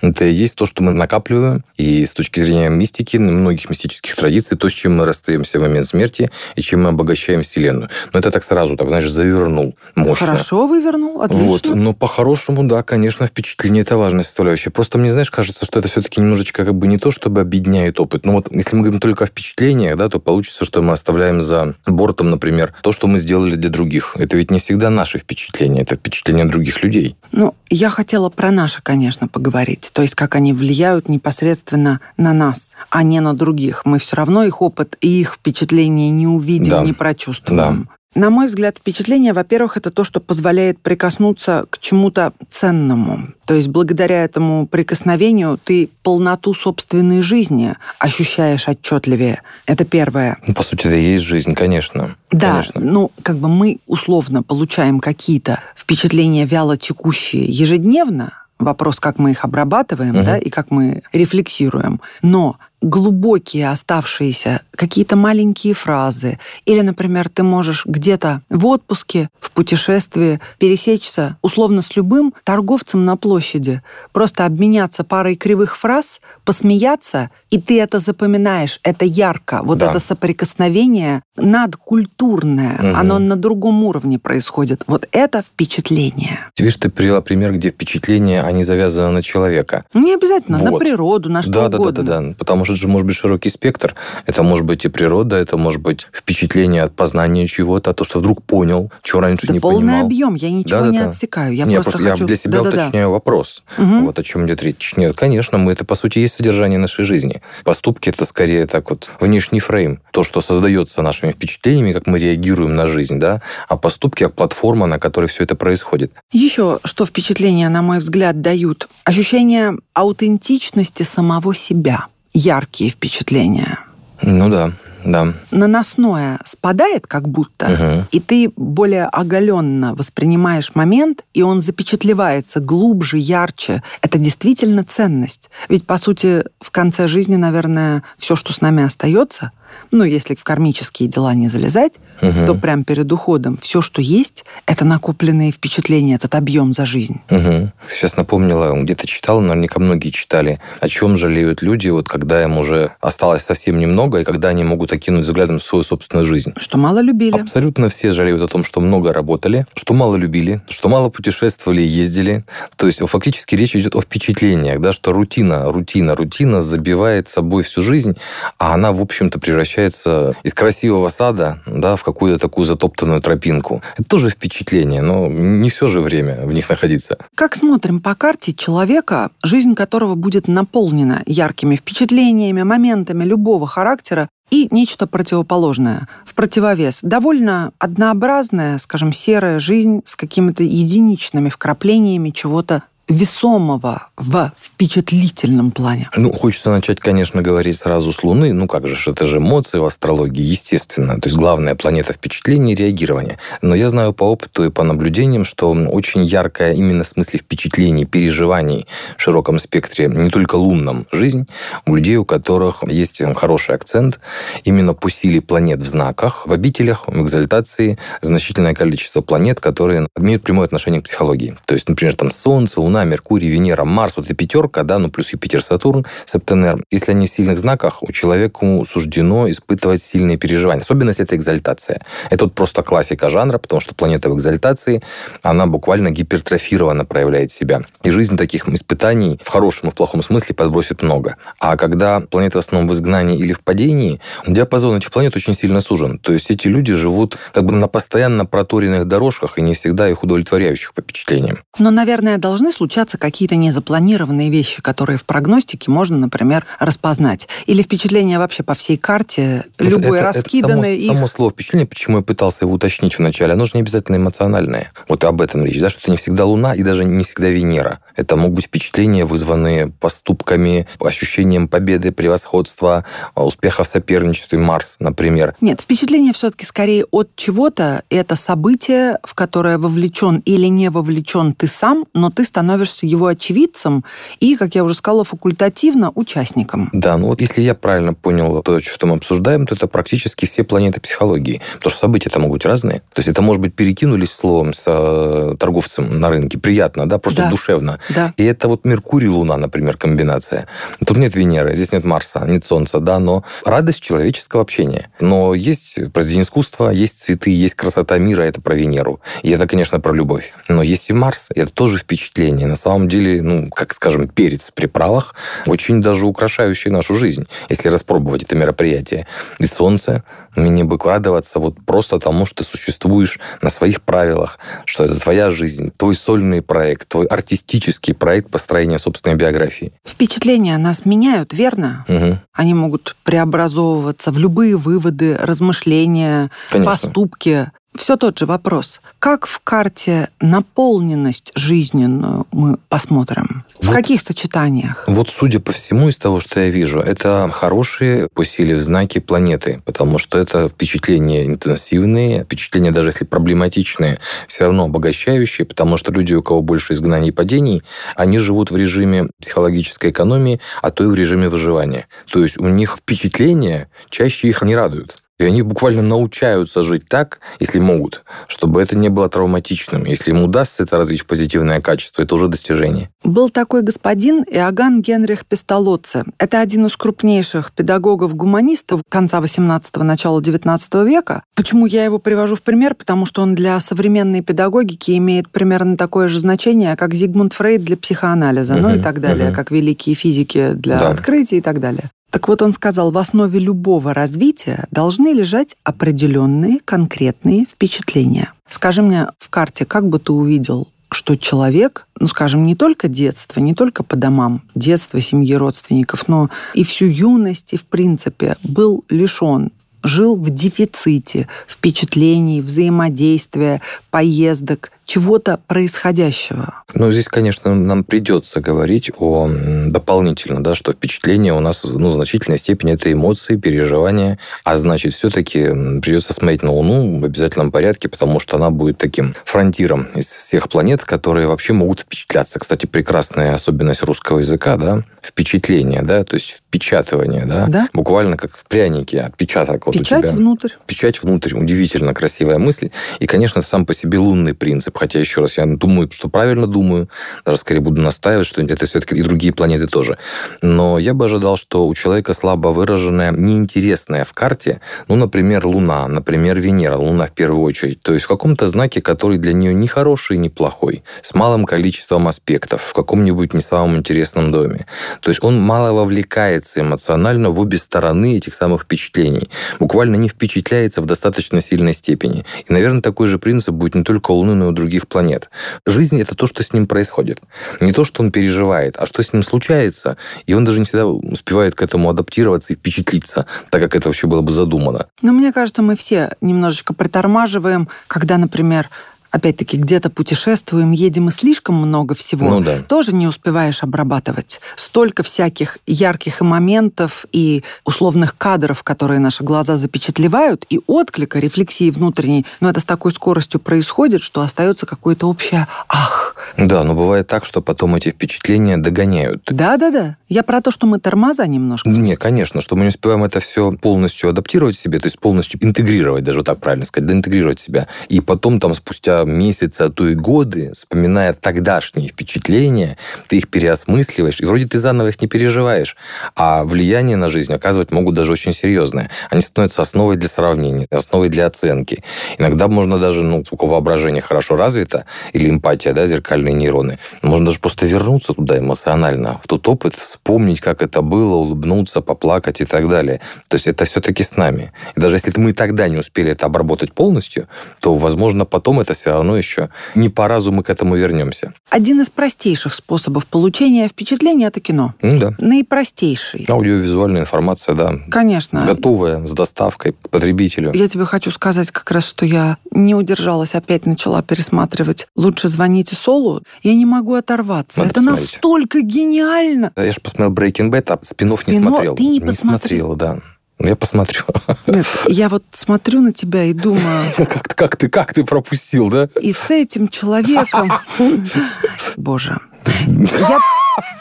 это 0.00 0.24
и 0.24 0.32
есть 0.32 0.56
то, 0.56 0.66
что 0.66 0.82
мы 0.82 0.92
накапливаем, 0.92 1.64
и 1.76 2.04
с 2.04 2.12
точки 2.12 2.40
зрения 2.40 2.68
мистики, 2.68 3.16
многих 3.16 3.68
мистических 3.70 4.14
традиций, 4.16 4.56
то, 4.56 4.68
с 4.68 4.72
чем 4.72 4.96
мы 4.96 5.04
расстаемся 5.04 5.58
в 5.58 5.62
момент 5.62 5.86
смерти, 5.86 6.30
и 6.54 6.62
чем 6.62 6.82
мы 6.82 6.90
обогащаем 6.90 7.42
Вселенную. 7.42 7.90
Но 8.12 8.18
это 8.18 8.30
так 8.30 8.44
сразу, 8.44 8.76
так, 8.76 8.88
знаешь, 8.88 9.10
завернул 9.10 9.76
мощно. 9.94 10.26
Хорошо 10.26 10.66
вывернул, 10.66 11.22
отлично. 11.22 11.46
Вот, 11.46 11.66
но 11.66 11.92
по-хорошему, 11.92 12.64
да, 12.64 12.82
конечно, 12.82 13.26
впечатление 13.26 13.82
это 13.82 13.96
важная 13.96 14.24
составляющая. 14.24 14.70
Просто 14.70 14.98
мне, 14.98 15.12
знаешь, 15.12 15.30
кажется, 15.30 15.66
что 15.66 15.78
это 15.78 15.88
все-таки 15.88 16.20
немножечко 16.20 16.64
как 16.64 16.74
бы 16.74 16.86
не 16.86 16.98
то, 16.98 17.10
чтобы 17.10 17.40
объединяет 17.40 18.00
опыт. 18.00 18.24
Ну 18.24 18.32
вот, 18.32 18.48
если 18.50 18.76
мы 18.76 18.82
говорим 18.82 19.00
только 19.00 19.24
о 19.24 19.26
впечатлениях, 19.26 19.96
да, 19.96 20.08
то 20.08 20.18
получится, 20.18 20.64
что 20.64 20.82
мы 20.82 20.92
оставляем 20.92 21.42
за 21.42 21.74
бортом, 21.86 22.30
например, 22.30 22.74
то, 22.82 22.92
что 22.92 23.06
мы 23.06 23.18
сделали 23.18 23.56
для 23.56 23.70
других. 23.70 24.16
Это 24.16 24.36
ведь 24.36 24.50
не 24.50 24.58
всегда 24.58 24.90
наши 24.90 25.18
впечатления, 25.18 25.82
это 25.82 25.96
впечатления 25.96 26.44
других 26.44 26.82
людей. 26.82 27.16
Ну, 27.32 27.54
я 27.70 27.90
хотела 27.90 28.28
про 28.28 28.50
наши, 28.50 28.82
конечно, 28.82 29.25
поговорить. 29.28 29.90
То 29.92 30.02
есть, 30.02 30.14
как 30.14 30.34
они 30.34 30.52
влияют 30.52 31.08
непосредственно 31.08 32.00
на 32.16 32.32
нас, 32.32 32.74
а 32.90 33.02
не 33.02 33.20
на 33.20 33.34
других. 33.34 33.84
Мы 33.84 33.98
все 33.98 34.16
равно 34.16 34.44
их 34.44 34.62
опыт 34.62 34.96
и 35.00 35.20
их 35.20 35.34
впечатления 35.34 36.10
не 36.10 36.26
увидим, 36.26 36.70
Да. 36.70 36.82
не 36.84 36.92
прочувствуем. 36.92 37.88
На 38.14 38.30
мой 38.30 38.46
взгляд, 38.46 38.78
впечатление, 38.78 39.34
во-первых, 39.34 39.76
это 39.76 39.90
то, 39.90 40.02
что 40.02 40.20
позволяет 40.20 40.80
прикоснуться 40.80 41.66
к 41.68 41.78
чему-то 41.78 42.32
ценному. 42.50 43.34
То 43.46 43.52
есть 43.52 43.68
благодаря 43.68 44.24
этому 44.24 44.66
прикосновению 44.66 45.60
ты 45.62 45.90
полноту 46.02 46.54
собственной 46.54 47.20
жизни 47.20 47.74
ощущаешь 47.98 48.68
отчетливее. 48.68 49.42
Это 49.66 49.84
первое. 49.84 50.38
Ну, 50.46 50.54
по 50.54 50.62
сути, 50.62 50.86
это 50.86 50.96
и 50.96 51.12
есть 51.12 51.26
жизнь, 51.26 51.52
конечно. 51.54 52.16
Да, 52.30 52.52
Конечно. 52.52 52.80
ну, 52.80 53.10
как 53.22 53.36
бы 53.36 53.48
мы 53.48 53.80
условно 53.86 54.42
получаем 54.42 54.98
какие-то 55.00 55.60
впечатления 55.76 56.46
вяло 56.46 56.78
текущие 56.78 57.44
ежедневно. 57.44 58.32
Вопрос, 58.58 59.00
как 59.00 59.18
мы 59.18 59.32
их 59.32 59.44
обрабатываем, 59.44 60.14
Мгм. 60.14 60.24
да, 60.24 60.38
и 60.38 60.48
как 60.48 60.70
мы 60.70 61.02
рефлексируем. 61.12 62.00
Но 62.22 62.56
глубокие 62.90 63.68
оставшиеся 63.70 64.62
какие-то 64.70 65.16
маленькие 65.16 65.74
фразы. 65.74 66.38
Или, 66.66 66.82
например, 66.82 67.28
ты 67.28 67.42
можешь 67.42 67.84
где-то 67.84 68.42
в 68.48 68.66
отпуске, 68.66 69.28
в 69.40 69.50
путешествии 69.50 70.40
пересечься 70.58 71.36
условно 71.42 71.82
с 71.82 71.96
любым 71.96 72.32
торговцем 72.44 73.04
на 73.04 73.16
площади, 73.16 73.82
просто 74.12 74.44
обменяться 74.46 75.02
парой 75.02 75.34
кривых 75.34 75.76
фраз, 75.76 76.20
посмеяться, 76.44 77.30
и 77.50 77.58
ты 77.60 77.80
это 77.80 77.98
запоминаешь, 77.98 78.78
это 78.84 79.04
ярко. 79.04 79.60
Вот 79.64 79.78
Да. 79.78 79.90
это 79.90 80.00
соприкосновение 80.00 81.22
надкультурное, 81.36 82.76
Мгм. 82.78 82.96
оно 82.96 83.18
на 83.18 83.36
другом 83.36 83.82
уровне 83.84 84.18
происходит. 84.18 84.84
Вот 84.86 85.08
это 85.12 85.42
впечатление. 85.42 86.48
Видишь, 86.58 86.76
ты 86.76 86.88
привела 86.88 87.20
пример, 87.20 87.52
где 87.52 87.70
впечатления, 87.70 88.42
они 88.42 88.64
завязаны 88.64 89.10
на 89.12 89.22
человека. 89.22 89.84
Не 89.94 90.14
обязательно 90.14 90.58
на 90.58 90.70
Вот. 90.70 90.78
природу, 90.80 91.28
на 91.30 91.42
что 91.42 91.52
да, 91.52 91.68
да, 91.68 91.78
угодно. 91.78 92.02
да, 92.02 92.20
да, 92.20 92.28
да. 92.28 92.34
Потому 92.38 92.64
что 92.64 92.75
это 92.76 92.82
же 92.82 92.88
может 92.88 93.06
быть 93.06 93.16
широкий 93.16 93.48
спектр. 93.48 93.94
Это 94.26 94.42
может 94.42 94.66
быть 94.66 94.84
и 94.84 94.88
природа, 94.88 95.36
это 95.36 95.56
может 95.56 95.80
быть 95.80 96.06
впечатление 96.12 96.82
от 96.82 96.94
познания 96.94 97.46
чего-то, 97.46 97.92
то, 97.94 98.04
что 98.04 98.18
вдруг 98.18 98.42
понял, 98.42 98.90
чего 99.02 99.20
раньше 99.20 99.46
Да 99.46 99.54
не 99.54 99.60
полный 99.60 99.80
понимал. 99.86 100.04
объем, 100.06 100.34
я 100.34 100.50
ничего 100.50 100.80
Да-да-да. 100.80 100.92
не 100.92 100.98
отсекаю. 101.08 101.54
Я 101.54 101.64
Не, 101.64 101.80
просто, 101.80 101.92
хочу... 101.98 102.22
я 102.22 102.26
для 102.26 102.36
себя 102.36 102.58
Да-да-да. 102.58 102.82
уточняю 102.82 103.10
вопрос. 103.10 103.62
Мгм. 103.78 104.04
Вот 104.06 104.18
о 104.18 104.22
чем 104.22 104.46
идет 104.46 104.62
речь. 104.62 104.92
Нет, 104.96 105.16
конечно, 105.16 105.56
мы 105.58 105.72
это, 105.72 105.84
по 105.84 105.94
сути, 105.94 106.18
есть 106.18 106.34
содержание 106.34 106.78
нашей 106.78 107.04
жизни. 107.04 107.40
Поступки 107.64 108.10
это 108.10 108.24
скорее 108.24 108.66
так 108.66 108.90
вот 108.90 109.10
внешний 109.20 109.60
фрейм. 109.60 110.00
То, 110.12 110.22
что 110.22 110.40
создается 110.42 111.00
нашими 111.02 111.32
впечатлениями, 111.32 111.92
как 111.92 112.06
мы 112.06 112.18
реагируем 112.18 112.74
на 112.74 112.86
жизнь, 112.86 113.18
да, 113.18 113.40
а 113.68 113.76
поступки 113.76 114.24
как 114.24 114.34
платформа, 114.34 114.86
на 114.86 114.98
которой 114.98 115.26
все 115.26 115.44
это 115.44 115.54
происходит. 115.54 116.12
Еще 116.32 116.78
что 116.84 117.06
впечатления, 117.06 117.68
на 117.70 117.80
мой 117.80 117.98
взгляд, 117.98 118.40
дают? 118.42 118.88
Ощущение 119.04 119.78
аутентичности 119.94 121.02
самого 121.04 121.54
себя. 121.54 122.06
Яркие 122.38 122.90
впечатления. 122.90 123.78
Ну 124.20 124.50
да, 124.50 124.72
да. 125.06 125.32
Наносное 125.50 126.38
спадает 126.44 127.06
как 127.06 127.28
будто, 127.30 127.66
Мгм. 127.68 128.08
и 128.10 128.20
ты 128.20 128.52
более 128.56 129.06
оголенно 129.06 129.94
воспринимаешь 129.94 130.72
момент, 130.74 131.24
и 131.32 131.40
он 131.40 131.62
запечатлевается 131.62 132.60
глубже, 132.60 133.16
ярче. 133.16 133.82
Это 134.02 134.18
действительно 134.18 134.84
ценность. 134.84 135.48
Ведь, 135.70 135.86
по 135.86 135.96
сути, 135.96 136.44
в 136.60 136.70
конце 136.70 137.08
жизни, 137.08 137.36
наверное, 137.36 138.02
все, 138.18 138.36
что 138.36 138.52
с 138.52 138.60
нами 138.60 138.82
остается, 138.84 139.52
ну, 139.92 140.04
если 140.04 140.34
в 140.34 140.44
кармические 140.44 141.08
дела 141.08 141.34
не 141.34 141.48
залезать, 141.48 141.94
Мгм. 142.22 142.46
то 142.46 142.54
прям 142.54 142.84
перед 142.84 143.10
уходом 143.12 143.58
все, 143.60 143.82
что 143.82 144.00
есть, 144.00 144.44
это 144.66 144.84
накопленные 144.84 145.52
впечатления, 145.52 146.14
этот 146.14 146.34
объем 146.34 146.72
за 146.72 146.86
жизнь. 146.86 147.20
Мгм. 147.30 147.72
Сейчас 147.86 148.16
напомнила, 148.16 148.72
где-то 148.82 149.06
читал, 149.06 149.40
наверняка 149.40 149.78
многие 149.80 150.10
читали, 150.10 150.58
о 150.80 150.88
чем 150.88 151.16
жалеют 151.18 151.60
люди, 151.62 151.88
вот 151.88 152.08
когда 152.08 152.42
им 152.42 152.56
уже 152.56 152.92
осталось 153.00 153.42
совсем 153.42 153.78
немного, 153.78 154.20
и 154.20 154.24
когда 154.24 154.48
они 154.48 154.64
могут 154.64 154.92
окинуть 154.92 155.24
взглядом 155.24 155.60
свою 155.60 155.82
собственную 155.82 156.26
жизнь. 156.26 156.54
Что 156.56 156.78
мало 156.78 157.00
любили. 157.00 157.38
Абсолютно 157.38 157.88
все 157.90 158.12
жалеют 158.14 158.42
о 158.42 158.48
том, 158.48 158.64
что 158.64 158.80
много 158.80 159.12
работали, 159.12 159.66
что 159.76 159.92
мало 159.92 160.16
любили, 160.16 160.62
что 160.70 160.88
мало 160.88 161.10
путешествовали 161.10 161.82
и 161.82 161.86
ездили. 161.86 162.44
То 162.76 162.86
есть 162.86 163.00
фактически 163.06 163.54
речь 163.54 163.76
идет 163.76 163.94
о 163.94 164.00
впечатлениях, 164.00 164.80
да, 164.80 164.92
что 164.92 165.12
рутина, 165.12 165.70
рутина, 165.70 166.16
рутина 166.16 166.62
забивает 166.62 167.28
собой 167.28 167.62
всю 167.62 167.82
жизнь, 167.82 168.16
а 168.58 168.72
она, 168.74 168.92
в 168.92 169.00
общем-то, 169.02 169.38
превращается 169.38 169.65
из 169.74 170.54
красивого 170.54 171.08
сада 171.08 171.60
да, 171.66 171.96
в 171.96 172.04
какую-то 172.04 172.38
такую 172.38 172.66
затоптанную 172.66 173.20
тропинку. 173.20 173.82
Это 173.96 174.04
тоже 174.04 174.30
впечатление, 174.30 175.02
но 175.02 175.26
не 175.26 175.68
все 175.68 175.88
же 175.88 176.00
время 176.00 176.46
в 176.46 176.52
них 176.52 176.68
находиться. 176.68 177.18
Как 177.34 177.56
смотрим 177.56 178.00
по 178.00 178.14
карте 178.14 178.52
человека, 178.52 179.30
жизнь 179.42 179.74
которого 179.74 180.14
будет 180.14 180.48
наполнена 180.48 181.22
яркими 181.26 181.76
впечатлениями, 181.76 182.62
моментами 182.62 183.24
любого 183.24 183.66
характера, 183.66 184.28
и 184.50 184.68
нечто 184.70 185.06
противоположное. 185.06 186.06
В 186.24 186.34
противовес. 186.34 187.00
Довольно 187.02 187.72
однообразная, 187.78 188.78
скажем, 188.78 189.12
серая 189.12 189.58
жизнь 189.58 190.02
с 190.04 190.14
какими-то 190.14 190.62
единичными 190.62 191.48
вкраплениями 191.48 192.30
чего-то 192.30 192.84
весомого 193.08 194.08
в 194.16 194.52
впечатлительном 194.58 195.70
плане? 195.70 196.10
Ну, 196.16 196.32
хочется 196.32 196.70
начать, 196.70 197.00
конечно, 197.00 197.42
говорить 197.42 197.78
сразу 197.78 198.12
с 198.12 198.22
Луны. 198.22 198.52
Ну, 198.52 198.66
как 198.66 198.86
же, 198.86 199.10
это 199.10 199.26
же 199.26 199.38
эмоции 199.38 199.78
в 199.78 199.84
астрологии, 199.84 200.42
естественно. 200.42 201.20
То 201.20 201.28
есть 201.28 201.36
главная 201.36 201.74
планета 201.74 202.12
впечатлений 202.12 202.72
и 202.72 202.76
реагирования. 202.76 203.38
Но 203.62 203.74
я 203.74 203.88
знаю 203.88 204.12
по 204.12 204.24
опыту 204.24 204.64
и 204.64 204.70
по 204.70 204.82
наблюдениям, 204.82 205.44
что 205.44 205.70
очень 205.70 206.24
яркая 206.24 206.74
именно 206.74 207.04
в 207.04 207.08
смысле 207.08 207.38
впечатлений, 207.38 208.06
переживаний 208.06 208.86
в 209.16 209.22
широком 209.22 209.58
спектре, 209.58 210.08
не 210.08 210.30
только 210.30 210.56
лунном, 210.56 211.06
жизнь 211.12 211.46
у 211.86 211.94
людей, 211.94 212.16
у 212.16 212.24
которых 212.24 212.82
есть 212.88 213.22
хороший 213.36 213.74
акцент 213.74 214.20
именно 214.64 214.94
по 214.94 215.10
силе 215.10 215.40
планет 215.40 215.80
в 215.80 215.86
знаках, 215.86 216.46
в 216.46 216.52
обителях, 216.52 217.06
в 217.06 217.22
экзальтации, 217.22 217.98
значительное 218.20 218.74
количество 218.74 219.20
планет, 219.20 219.60
которые 219.60 220.08
имеют 220.18 220.42
прямое 220.42 220.66
отношение 220.66 221.00
к 221.00 221.04
психологии. 221.04 221.56
То 221.66 221.74
есть, 221.74 221.88
например, 221.88 222.16
там 222.16 222.30
Солнце, 222.30 222.80
Луна, 222.80 222.95
Луна, 222.96 223.04
Меркурий, 223.04 223.48
Венера, 223.48 223.84
Марс, 223.84 224.16
вот 224.16 224.26
эта 224.26 224.34
пятерка, 224.34 224.82
да, 224.82 224.98
ну 224.98 225.10
плюс 225.10 225.30
Юпитер, 225.30 225.62
Сатурн, 225.62 226.06
Септенер. 226.24 226.82
Если 226.90 227.10
они 227.10 227.26
в 227.26 227.30
сильных 227.30 227.58
знаках, 227.58 228.02
у 228.02 228.10
человека 228.10 228.84
суждено 228.90 229.50
испытывать 229.50 230.00
сильные 230.00 230.38
переживания, 230.38 230.80
особенно 230.80 231.10
если 231.10 231.24
это 231.24 231.36
экзальтация. 231.36 232.00
Это 232.30 232.46
вот 232.46 232.54
просто 232.54 232.82
классика 232.82 233.28
жанра, 233.28 233.58
потому 233.58 233.80
что 233.80 233.94
планета 233.94 234.30
в 234.30 234.36
экзальтации, 234.36 235.02
она 235.42 235.66
буквально 235.66 236.10
гипертрофированно 236.10 237.04
проявляет 237.04 237.52
себя. 237.52 237.82
И 238.02 238.10
жизнь 238.10 238.38
таких 238.38 238.66
испытаний 238.68 239.38
в 239.42 239.48
хорошем 239.48 239.90
и 239.90 239.92
в 239.92 239.94
плохом 239.94 240.22
смысле 240.22 240.54
подбросит 240.54 241.02
много. 241.02 241.36
А 241.60 241.76
когда 241.76 242.20
планета 242.20 242.62
в 242.62 242.64
основном 242.64 242.88
в 242.88 242.94
изгнании 242.94 243.36
или 243.36 243.52
в 243.52 243.60
падении, 243.60 244.20
диапазон 244.46 244.96
этих 244.96 245.10
планет 245.10 245.36
очень 245.36 245.52
сильно 245.52 245.80
сужен. 245.80 246.18
То 246.18 246.32
есть 246.32 246.50
эти 246.50 246.68
люди 246.68 246.94
живут 246.94 247.36
как 247.52 247.66
бы 247.66 247.72
на 247.72 247.88
постоянно 247.88 248.46
проторенных 248.46 249.06
дорожках 249.06 249.58
и 249.58 249.62
не 249.62 249.74
всегда 249.74 250.08
их 250.08 250.22
удовлетворяющих 250.22 250.94
по 250.94 251.02
впечатлениям. 251.02 251.58
Но, 251.78 251.90
наверное, 251.90 252.38
должны 252.38 252.72
случаться 252.72 252.85
случаться 252.86 253.18
какие-то 253.18 253.56
незапланированные 253.56 254.48
вещи, 254.48 254.80
которые 254.80 255.18
в 255.18 255.24
прогностике 255.24 255.90
можно, 255.90 256.16
например, 256.16 256.64
распознать. 256.78 257.48
Или 257.66 257.82
впечатление 257.82 258.38
вообще 258.38 258.62
по 258.62 258.74
всей 258.74 258.96
карте, 258.96 259.64
любое 259.80 260.20
это, 260.20 260.38
раскиданное. 260.38 260.94
Это 260.94 261.00
само, 261.00 261.12
их... 261.12 261.16
само 261.18 261.26
слово 261.26 261.50
впечатление, 261.50 261.88
почему 261.88 262.18
я 262.18 262.22
пытался 262.22 262.64
его 262.64 262.74
уточнить 262.74 263.18
вначале, 263.18 263.54
оно 263.54 263.64
же 263.64 263.72
не 263.74 263.80
обязательно 263.80 264.16
эмоциональное. 264.16 264.92
Вот 265.08 265.24
об 265.24 265.40
этом 265.40 265.64
речь, 265.64 265.80
да, 265.80 265.90
что 265.90 266.02
это 266.02 266.12
не 266.12 266.16
всегда 266.16 266.44
Луна 266.44 266.76
и 266.76 266.84
даже 266.84 267.04
не 267.04 267.24
всегда 267.24 267.48
Венера. 267.48 267.98
Это 268.14 268.36
могут 268.36 268.54
быть 268.54 268.66
впечатления, 268.66 269.24
вызванные 269.24 269.88
поступками, 269.88 270.86
ощущением 271.00 271.66
победы, 271.66 272.12
превосходства, 272.12 273.04
успеха 273.34 273.82
в 273.82 273.88
соперничестве, 273.88 274.60
Марс, 274.60 274.96
например. 275.00 275.56
Нет, 275.60 275.80
впечатление 275.80 276.32
все-таки 276.32 276.64
скорее 276.64 277.04
от 277.10 277.34
чего-то. 277.34 278.04
Это 278.10 278.36
событие, 278.36 279.18
в 279.24 279.34
которое 279.34 279.76
вовлечен 279.76 280.38
или 280.44 280.66
не 280.66 280.88
вовлечен 280.88 281.52
ты 281.52 281.66
сам, 281.66 282.06
но 282.14 282.30
ты 282.30 282.44
становишься 282.44 282.75
становишься 282.76 283.06
его 283.06 283.26
очевидцем 283.26 284.04
и, 284.38 284.56
как 284.56 284.74
я 284.74 284.84
уже 284.84 284.94
сказала, 284.94 285.24
факультативно 285.24 286.12
участником. 286.14 286.90
Да, 286.92 287.16
ну 287.16 287.28
вот 287.28 287.40
если 287.40 287.62
я 287.62 287.74
правильно 287.74 288.12
понял 288.12 288.62
то, 288.62 288.80
что 288.80 289.06
мы 289.06 289.16
обсуждаем, 289.16 289.66
то 289.66 289.74
это 289.74 289.86
практически 289.86 290.44
все 290.44 290.62
планеты 290.62 291.00
психологии. 291.00 291.62
Потому 291.76 291.90
что 291.90 292.00
события-то 292.00 292.38
могут 292.38 292.58
быть 292.58 292.66
разные. 292.66 293.00
То 293.14 293.20
есть 293.20 293.28
это, 293.28 293.40
может 293.40 293.62
быть, 293.62 293.74
перекинулись 293.74 294.30
словом 294.30 294.74
с 294.74 294.84
э, 294.86 295.56
торговцем 295.58 296.20
на 296.20 296.28
рынке. 296.28 296.58
Приятно, 296.58 297.08
да, 297.08 297.18
просто 297.18 297.42
да. 297.42 297.50
душевно. 297.50 297.98
Да. 298.14 298.34
И 298.36 298.44
это 298.44 298.68
вот 298.68 298.84
Меркурий, 298.84 299.28
Луна, 299.28 299.56
например, 299.56 299.96
комбинация. 299.96 300.66
Тут 301.04 301.16
нет 301.16 301.34
Венеры, 301.34 301.74
здесь 301.74 301.92
нет 301.92 302.04
Марса, 302.04 302.44
нет 302.46 302.64
Солнца, 302.64 303.00
да, 303.00 303.18
но 303.18 303.42
радость 303.64 304.00
человеческого 304.00 304.62
общения. 304.62 305.10
Но 305.20 305.54
есть 305.54 305.98
произведение 306.12 306.44
искусства, 306.44 306.90
есть 306.90 307.20
цветы, 307.20 307.50
есть 307.50 307.74
красота 307.74 308.18
мира, 308.18 308.42
это 308.42 308.60
про 308.60 308.74
Венеру. 308.74 309.20
И 309.42 309.50
это, 309.50 309.66
конечно, 309.66 309.98
про 310.00 310.12
любовь. 310.12 310.52
Но 310.68 310.82
есть 310.82 311.10
и 311.10 311.12
Марс, 311.12 311.48
и 311.54 311.60
это 311.60 311.72
тоже 311.72 311.98
впечатление 311.98 312.65
на 312.66 312.76
самом 312.76 313.08
деле, 313.08 313.42
ну, 313.42 313.70
как 313.70 313.94
скажем, 313.94 314.28
перец 314.28 314.70
в 314.70 314.74
приправах, 314.74 315.34
очень 315.66 316.02
даже 316.02 316.26
украшающий 316.26 316.90
нашу 316.90 317.16
жизнь, 317.16 317.46
если 317.68 317.88
распробовать 317.88 318.42
это 318.42 318.56
мероприятие. 318.56 319.26
И 319.58 319.66
солнце, 319.66 320.24
мне 320.54 320.84
бы 320.84 320.98
радоваться 320.98 321.58
вот 321.58 321.76
просто 321.84 322.18
тому, 322.18 322.46
что 322.46 322.62
ты 322.62 322.68
существуешь 322.68 323.38
на 323.60 323.70
своих 323.70 324.02
правилах, 324.02 324.58
что 324.84 325.04
это 325.04 325.20
твоя 325.20 325.50
жизнь, 325.50 325.92
твой 325.96 326.16
сольный 326.16 326.62
проект, 326.62 327.08
твой 327.08 327.26
артистический 327.26 328.14
проект 328.14 328.50
построения 328.50 328.98
собственной 328.98 329.36
биографии. 329.36 329.92
Впечатления 330.06 330.76
нас 330.78 331.04
меняют, 331.04 331.52
верно? 331.52 332.04
Угу. 332.08 332.38
Они 332.54 332.74
могут 332.74 333.16
преобразовываться 333.24 334.30
в 334.30 334.38
любые 334.38 334.76
выводы, 334.76 335.36
размышления, 335.36 336.50
Конечно. 336.70 336.90
поступки. 336.90 337.70
Все 337.96 338.16
тот 338.16 338.38
же 338.38 338.46
вопрос. 338.46 339.00
Как 339.18 339.46
в 339.46 339.60
карте 339.64 340.28
наполненность 340.40 341.52
жизненную 341.54 342.46
мы 342.52 342.78
посмотрим? 342.88 343.64
В 343.80 343.86
вот, 343.86 343.96
каких 343.96 344.20
сочетаниях? 344.20 345.04
Вот, 345.06 345.30
судя 345.30 345.60
по 345.60 345.72
всему, 345.72 346.08
из 346.08 346.18
того, 346.18 346.40
что 346.40 346.60
я 346.60 346.70
вижу, 346.70 347.00
это 347.00 347.48
хорошие 347.52 348.28
по 348.34 348.44
силе 348.44 348.76
в 348.76 348.82
знаки 348.82 349.18
планеты, 349.18 349.82
потому 349.84 350.18
что 350.18 350.38
это 350.38 350.68
впечатления 350.68 351.46
интенсивные, 351.46 352.44
впечатления, 352.44 352.92
даже 352.92 353.08
если 353.08 353.24
проблематичные, 353.24 354.20
все 354.46 354.64
равно 354.64 354.84
обогащающие, 354.84 355.66
потому 355.66 355.96
что 355.96 356.12
люди, 356.12 356.34
у 356.34 356.42
кого 356.42 356.62
больше 356.62 356.94
изгнаний 356.94 357.28
и 357.28 357.32
падений, 357.32 357.82
они 358.14 358.38
живут 358.38 358.70
в 358.70 358.76
режиме 358.76 359.30
психологической 359.40 360.10
экономии, 360.10 360.60
а 360.82 360.90
то 360.90 361.04
и 361.04 361.06
в 361.06 361.14
режиме 361.14 361.48
выживания. 361.48 362.06
То 362.30 362.42
есть 362.42 362.58
у 362.58 362.68
них 362.68 362.98
впечатления 362.98 363.88
чаще 364.10 364.48
их 364.48 364.62
не 364.62 364.76
радуют. 364.76 365.16
И 365.38 365.44
они 365.44 365.62
буквально 365.62 366.02
научаются 366.02 366.82
жить 366.82 367.08
так, 367.08 367.40
если 367.60 367.78
могут, 367.78 368.24
чтобы 368.48 368.80
это 368.80 368.96
не 368.96 369.10
было 369.10 369.28
травматичным. 369.28 370.04
Если 370.06 370.30
им 370.30 370.42
удастся 370.42 370.82
это 370.82 370.96
развить 370.96 371.20
в 371.20 371.26
позитивное 371.26 371.80
качество, 371.80 372.22
это 372.22 372.34
уже 372.34 372.48
достижение. 372.48 373.10
Был 373.22 373.50
такой 373.50 373.82
господин 373.82 374.44
Иоганн 374.44 375.02
Генрих 375.02 375.44
Пестолоцци. 375.44 376.24
Это 376.38 376.60
один 376.60 376.86
из 376.86 376.96
крупнейших 376.96 377.72
педагогов-гуманистов 377.72 379.02
конца 379.10 379.40
18-го, 379.40 380.02
начала 380.04 380.40
19 380.40 380.94
века. 381.06 381.42
Почему 381.54 381.84
я 381.84 382.04
его 382.04 382.18
привожу 382.18 382.56
в 382.56 382.62
пример? 382.62 382.94
Потому 382.94 383.26
что 383.26 383.42
он 383.42 383.54
для 383.54 383.78
современной 383.80 384.40
педагогики 384.40 385.16
имеет 385.18 385.50
примерно 385.50 385.98
такое 385.98 386.28
же 386.28 386.40
значение, 386.40 386.96
как 386.96 387.12
Зигмунд 387.12 387.52
Фрейд 387.52 387.84
для 387.84 387.96
психоанализа, 387.98 388.74
угу, 388.74 388.82
ну 388.82 388.94
и 388.94 388.98
так 389.00 389.20
далее, 389.20 389.48
угу. 389.48 389.56
как 389.56 389.70
великие 389.70 390.14
физики 390.14 390.72
для 390.72 390.98
да. 390.98 391.10
открытий 391.10 391.58
и 391.58 391.60
так 391.60 391.80
далее. 391.80 392.10
Так 392.36 392.48
вот 392.48 392.60
он 392.60 392.74
сказал, 392.74 393.12
в 393.12 393.16
основе 393.16 393.58
любого 393.58 394.12
развития 394.12 394.86
должны 394.90 395.32
лежать 395.32 395.74
определенные 395.84 396.80
конкретные 396.84 397.64
впечатления. 397.64 398.52
Скажи 398.68 399.00
мне 399.00 399.28
в 399.38 399.48
карте, 399.48 399.86
как 399.86 400.06
бы 400.10 400.18
ты 400.18 400.32
увидел 400.32 400.88
что 401.10 401.36
человек, 401.36 402.06
ну, 402.20 402.26
скажем, 402.26 402.66
не 402.66 402.74
только 402.74 403.08
детство, 403.08 403.60
не 403.60 403.74
только 403.74 404.02
по 404.02 404.16
домам, 404.16 404.64
детство, 404.74 405.18
семьи, 405.18 405.54
родственников, 405.54 406.28
но 406.28 406.50
и 406.74 406.84
всю 406.84 407.06
юность, 407.06 407.72
и 407.72 407.78
в 407.78 407.84
принципе 407.84 408.56
был 408.62 409.02
лишен 409.08 409.70
жил 410.02 410.36
в 410.36 410.50
дефиците 410.50 411.48
впечатлений, 411.66 412.60
взаимодействия, 412.60 413.80
поездок, 414.10 414.92
чего-то 415.06 415.60
происходящего. 415.66 416.82
Ну, 416.94 417.12
здесь, 417.12 417.28
конечно, 417.28 417.74
нам 417.74 418.04
придется 418.04 418.60
говорить 418.60 419.10
о 419.16 419.48
дополнительно, 419.86 420.62
да, 420.62 420.74
что 420.74 420.92
впечатление 420.92 421.54
у 421.54 421.60
нас, 421.60 421.84
ну, 421.84 422.10
в 422.10 422.14
значительной 422.14 422.58
степени 422.58 422.94
это 422.94 423.12
эмоции, 423.12 423.56
переживания, 423.56 424.38
а 424.64 424.76
значит, 424.76 425.14
все-таки 425.14 425.68
придется 426.00 426.34
смотреть 426.34 426.62
на 426.62 426.72
Луну 426.72 427.20
в 427.20 427.24
обязательном 427.24 427.70
порядке, 427.70 428.08
потому 428.08 428.40
что 428.40 428.56
она 428.56 428.70
будет 428.70 428.98
таким 428.98 429.34
фронтиром 429.44 430.08
из 430.14 430.28
всех 430.28 430.68
планет, 430.68 431.04
которые 431.04 431.46
вообще 431.46 431.72
могут 431.72 432.00
впечатляться. 432.00 432.58
Кстати, 432.58 432.86
прекрасная 432.86 433.54
особенность 433.54 434.02
русского 434.02 434.40
языка, 434.40 434.76
да, 434.76 435.04
впечатление, 435.26 436.02
да, 436.02 436.24
то 436.24 436.34
есть 436.34 436.62
впечатывание, 436.68 437.44
да, 437.46 437.66
да? 437.66 437.88
буквально 437.92 438.36
как 438.36 438.56
в 438.56 438.64
прянике, 438.66 439.20
отпечаток 439.20 439.86
вот 439.86 439.94
Печать 439.94 440.24
у 440.24 440.26
тебя. 440.28 440.36
внутрь. 440.36 440.68
Печать 440.86 441.22
внутрь, 441.22 441.54
удивительно 441.54 442.14
красивая 442.14 442.58
мысль. 442.58 442.90
И, 443.18 443.26
конечно, 443.26 443.62
сам 443.62 443.86
по 443.86 443.94
себе 443.94 444.18
лунный 444.18 444.54
принцип, 444.54 444.96
хотя 444.96 445.18
еще 445.18 445.40
раз 445.40 445.56
я 445.56 445.66
думаю, 445.66 446.10
что 446.12 446.28
правильно 446.28 446.66
думаю, 446.66 447.08
даже 447.44 447.58
скорее 447.58 447.80
буду 447.80 448.00
настаивать, 448.00 448.46
что 448.46 448.62
это 448.62 448.86
все-таки 448.86 449.16
и 449.16 449.22
другие 449.22 449.52
планеты 449.52 449.86
тоже. 449.86 450.18
Но 450.62 450.98
я 450.98 451.14
бы 451.14 451.24
ожидал, 451.24 451.56
что 451.56 451.86
у 451.86 451.94
человека 451.94 452.34
слабо 452.34 452.68
выраженная, 452.68 453.32
неинтересная 453.32 454.24
в 454.24 454.32
карте, 454.32 454.80
ну, 455.08 455.16
например, 455.16 455.66
Луна, 455.66 456.08
например, 456.08 456.58
Венера, 456.58 456.96
Луна 456.96 457.26
в 457.26 457.32
первую 457.32 457.62
очередь, 457.62 458.02
то 458.02 458.12
есть 458.12 458.24
в 458.24 458.28
каком-то 458.28 458.68
знаке, 458.68 459.00
который 459.00 459.38
для 459.38 459.52
нее 459.52 459.74
не 459.74 459.88
хороший, 459.88 460.38
не 460.38 460.48
плохой, 460.48 461.02
с 461.22 461.34
малым 461.34 461.64
количеством 461.64 462.28
аспектов, 462.28 462.82
в 462.82 462.92
каком-нибудь 462.92 463.54
не 463.54 463.60
самом 463.60 463.96
интересном 463.96 464.52
доме. 464.52 464.86
То 465.20 465.30
есть 465.30 465.42
он 465.42 465.60
мало 465.60 465.92
вовлекается 465.92 466.80
эмоционально 466.80 467.50
в 467.50 467.60
обе 467.60 467.78
стороны 467.78 468.36
этих 468.36 468.54
самых 468.54 468.82
впечатлений, 468.82 469.50
буквально 469.78 470.16
не 470.16 470.28
впечатляется 470.28 471.00
в 471.00 471.06
достаточно 471.06 471.60
сильной 471.60 471.92
степени. 471.92 472.44
И, 472.68 472.72
наверное, 472.72 473.02
такой 473.02 473.28
же 473.28 473.38
принцип 473.38 473.74
будет 473.74 473.94
не 473.94 474.04
только 474.04 474.30
у 474.30 474.36
Луны, 474.36 474.54
но 474.54 474.66
и 474.66 474.68
у 474.68 474.72
других 474.72 475.08
планет. 475.08 475.50
Жизнь– 475.86 476.20
это 476.22 476.34
то, 476.34 476.46
что 476.46 476.62
с 476.62 476.72
ним 476.72 476.86
происходит. 476.86 477.40
Не 477.80 477.92
то, 477.92 478.04
что 478.04 478.22
он 478.22 478.30
переживает, 478.30 478.96
а 478.98 479.06
что 479.06 479.22
с 479.22 479.32
ним 479.32 479.42
случается, 479.42 480.16
и 480.46 480.54
он 480.54 480.64
даже 480.64 480.78
не 480.78 480.84
всегда 480.84 481.06
успевает 481.06 481.74
к 481.74 481.82
этому 481.82 482.08
адаптироваться 482.08 482.72
и 482.72 482.76
впечатлиться, 482.76 483.46
так 483.70 483.80
как 483.82 483.94
это 483.96 484.08
вообще 484.08 484.26
было 484.26 484.42
бы 484.42 484.52
задумано. 484.52 485.06
Но 485.22 485.32
мне 485.32 485.52
кажется, 485.52 485.82
мы 485.82 485.96
все 485.96 486.32
немножечко 486.40 486.94
притормаживаем, 486.94 487.88
когда, 488.06 488.38
например, 488.38 488.88
опять-таки, 489.30 489.76
где-то 489.76 490.10
путешествуем, 490.10 490.92
едем 490.92 491.28
и 491.28 491.32
слишком 491.32 491.76
много 491.76 492.14
всего, 492.14 492.48
ну, 492.48 492.60
да. 492.60 492.80
тоже 492.80 493.14
не 493.14 493.26
успеваешь 493.26 493.82
обрабатывать. 493.82 494.60
Столько 494.76 495.22
всяких 495.22 495.78
ярких 495.86 496.40
и 496.40 496.44
моментов, 496.44 497.26
и 497.32 497.62
условных 497.84 498.36
кадров, 498.36 498.82
которые 498.82 499.20
наши 499.20 499.44
глаза 499.44 499.76
запечатлевают, 499.76 500.66
и 500.70 500.80
отклика, 500.86 501.38
рефлексии 501.38 501.90
внутренней, 501.90 502.46
но 502.60 502.70
это 502.70 502.80
с 502.80 502.84
такой 502.84 503.12
скоростью 503.12 503.60
происходит, 503.60 504.22
что 504.22 504.42
остается 504.42 504.86
какое-то 504.86 505.28
общее 505.28 505.66
«ах». 505.88 506.36
Да, 506.56 506.84
но 506.84 506.94
бывает 506.94 507.26
так, 507.26 507.44
что 507.44 507.60
потом 507.60 507.94
эти 507.96 508.10
впечатления 508.10 508.76
догоняют. 508.76 509.42
Да-да-да. 509.50 510.16
Я 510.28 510.42
про 510.42 510.60
то, 510.60 510.70
что 510.70 510.86
мы 510.86 510.98
тормоза 510.98 511.46
немножко. 511.46 511.88
Не, 511.88 512.16
конечно, 512.16 512.60
что 512.60 512.76
мы 512.76 512.82
не 512.82 512.88
успеваем 512.88 513.24
это 513.24 513.40
все 513.40 513.72
полностью 513.72 514.30
адаптировать 514.30 514.76
себе, 514.76 514.98
то 514.98 515.06
есть 515.06 515.18
полностью 515.18 515.62
интегрировать, 515.62 516.24
даже 516.24 516.42
так 516.42 516.58
правильно 516.58 516.84
сказать, 516.84 517.06
доинтегрировать 517.06 517.60
себя. 517.60 517.88
И 518.08 518.20
потом 518.20 518.60
там 518.60 518.74
спустя 518.74 519.25
месяцы, 519.26 519.82
а 519.82 519.90
то 519.90 520.08
и 520.08 520.14
годы, 520.14 520.72
вспоминая 520.72 521.32
тогдашние 521.32 522.08
впечатления, 522.08 522.96
ты 523.28 523.38
их 523.38 523.48
переосмысливаешь, 523.48 524.40
и 524.40 524.46
вроде 524.46 524.66
ты 524.66 524.78
заново 524.78 525.08
их 525.08 525.20
не 525.20 525.28
переживаешь. 525.28 525.96
А 526.34 526.64
влияние 526.64 527.16
на 527.16 527.28
жизнь 527.28 527.52
оказывать 527.52 527.90
могут 527.90 528.14
даже 528.14 528.32
очень 528.32 528.52
серьезное. 528.52 529.10
Они 529.30 529.42
становятся 529.42 529.82
основой 529.82 530.16
для 530.16 530.28
сравнения, 530.28 530.86
основой 530.90 531.28
для 531.28 531.46
оценки. 531.46 532.02
Иногда 532.38 532.68
можно 532.68 532.98
даже, 532.98 533.22
ну, 533.22 533.44
у 533.50 533.66
воображение 533.66 534.22
хорошо 534.22 534.56
развито, 534.56 535.04
или 535.32 535.50
эмпатия, 535.50 535.92
да, 535.92 536.06
зеркальные 536.06 536.54
нейроны, 536.54 536.98
можно 537.22 537.46
даже 537.46 537.60
просто 537.60 537.86
вернуться 537.86 538.34
туда 538.34 538.58
эмоционально, 538.58 539.40
в 539.42 539.46
тот 539.46 539.66
опыт, 539.68 539.94
вспомнить, 539.96 540.60
как 540.60 540.82
это 540.82 541.02
было, 541.02 541.34
улыбнуться, 541.34 542.00
поплакать 542.00 542.60
и 542.60 542.64
так 542.64 542.88
далее. 542.88 543.20
То 543.48 543.56
есть 543.56 543.66
это 543.66 543.84
все-таки 543.84 544.22
с 544.22 544.36
нами. 544.36 544.72
И 544.96 545.00
даже 545.00 545.16
если 545.16 545.32
мы 545.36 545.52
тогда 545.52 545.88
не 545.88 545.96
успели 545.96 546.32
это 546.32 546.46
обработать 546.46 546.92
полностью, 546.92 547.48
то, 547.80 547.94
возможно, 547.94 548.44
потом 548.44 548.80
это 548.80 548.94
все 548.94 549.05
равно 549.12 549.36
еще 549.36 549.70
не 549.94 550.08
по 550.08 550.28
разу 550.28 550.52
мы 550.52 550.62
к 550.62 550.70
этому 550.70 550.96
вернемся. 550.96 551.52
Один 551.70 552.00
из 552.00 552.10
простейших 552.10 552.74
способов 552.74 553.26
получения 553.26 553.88
впечатления– 553.88 554.46
это 554.48 554.60
кино. 554.60 554.94
Ну 555.02 555.18
да. 555.18 555.34
Наипростейший. 555.38 556.46
Аудиовизуальная 556.48 557.22
информация, 557.22 557.74
да. 557.74 557.94
Конечно. 558.10 558.64
Готовая, 558.66 559.26
с 559.26 559.32
доставкой 559.32 559.92
к 559.92 560.08
потребителю. 560.08 560.72
Я 560.74 560.88
тебе 560.88 561.04
хочу 561.04 561.30
сказать 561.30 561.70
как 561.70 561.90
раз, 561.90 562.08
что 562.08 562.24
я 562.24 562.58
не 562.70 562.94
удержалась, 562.94 563.54
опять 563.54 563.86
начала 563.86 564.22
пересматривать 564.22 565.08
«Лучше 565.16 565.48
звоните 565.48 565.94
Солу». 565.96 566.42
Я 566.62 566.74
не 566.74 566.86
могу 566.86 567.14
оторваться. 567.14 567.80
Надо 567.80 567.90
это 567.90 568.00
посмотреть. 568.00 568.32
настолько 568.32 568.80
гениально. 568.82 569.72
Я 569.76 569.92
же 569.92 570.00
посмотрел 570.00 570.32
Breaking 570.32 570.70
Bad, 570.70 570.92
а 570.92 570.98
спинов 571.04 571.46
не 571.46 571.54
Спин-офф 571.54 571.68
смотрел. 571.70 571.94
ты 571.96 572.06
не 572.06 572.20
посмотрел, 572.20 572.94
да. 572.96 573.18
Я 573.58 573.74
посмотрю. 573.74 574.22
Нет, 574.66 574.86
я 575.08 575.28
вот 575.28 575.44
смотрю 575.52 576.00
на 576.00 576.12
тебя 576.12 576.44
и 576.44 576.52
думаю, 576.52 577.10
Как, 577.16 577.54
как 577.54 577.76
ты, 577.76 577.88
как 577.88 578.12
ты 578.14 578.24
пропустил, 578.24 578.90
да? 578.90 579.08
и 579.20 579.32
с 579.32 579.50
этим 579.50 579.88
человеком... 579.88 580.70
Боже. 581.96 582.38
Я, 582.86 583.38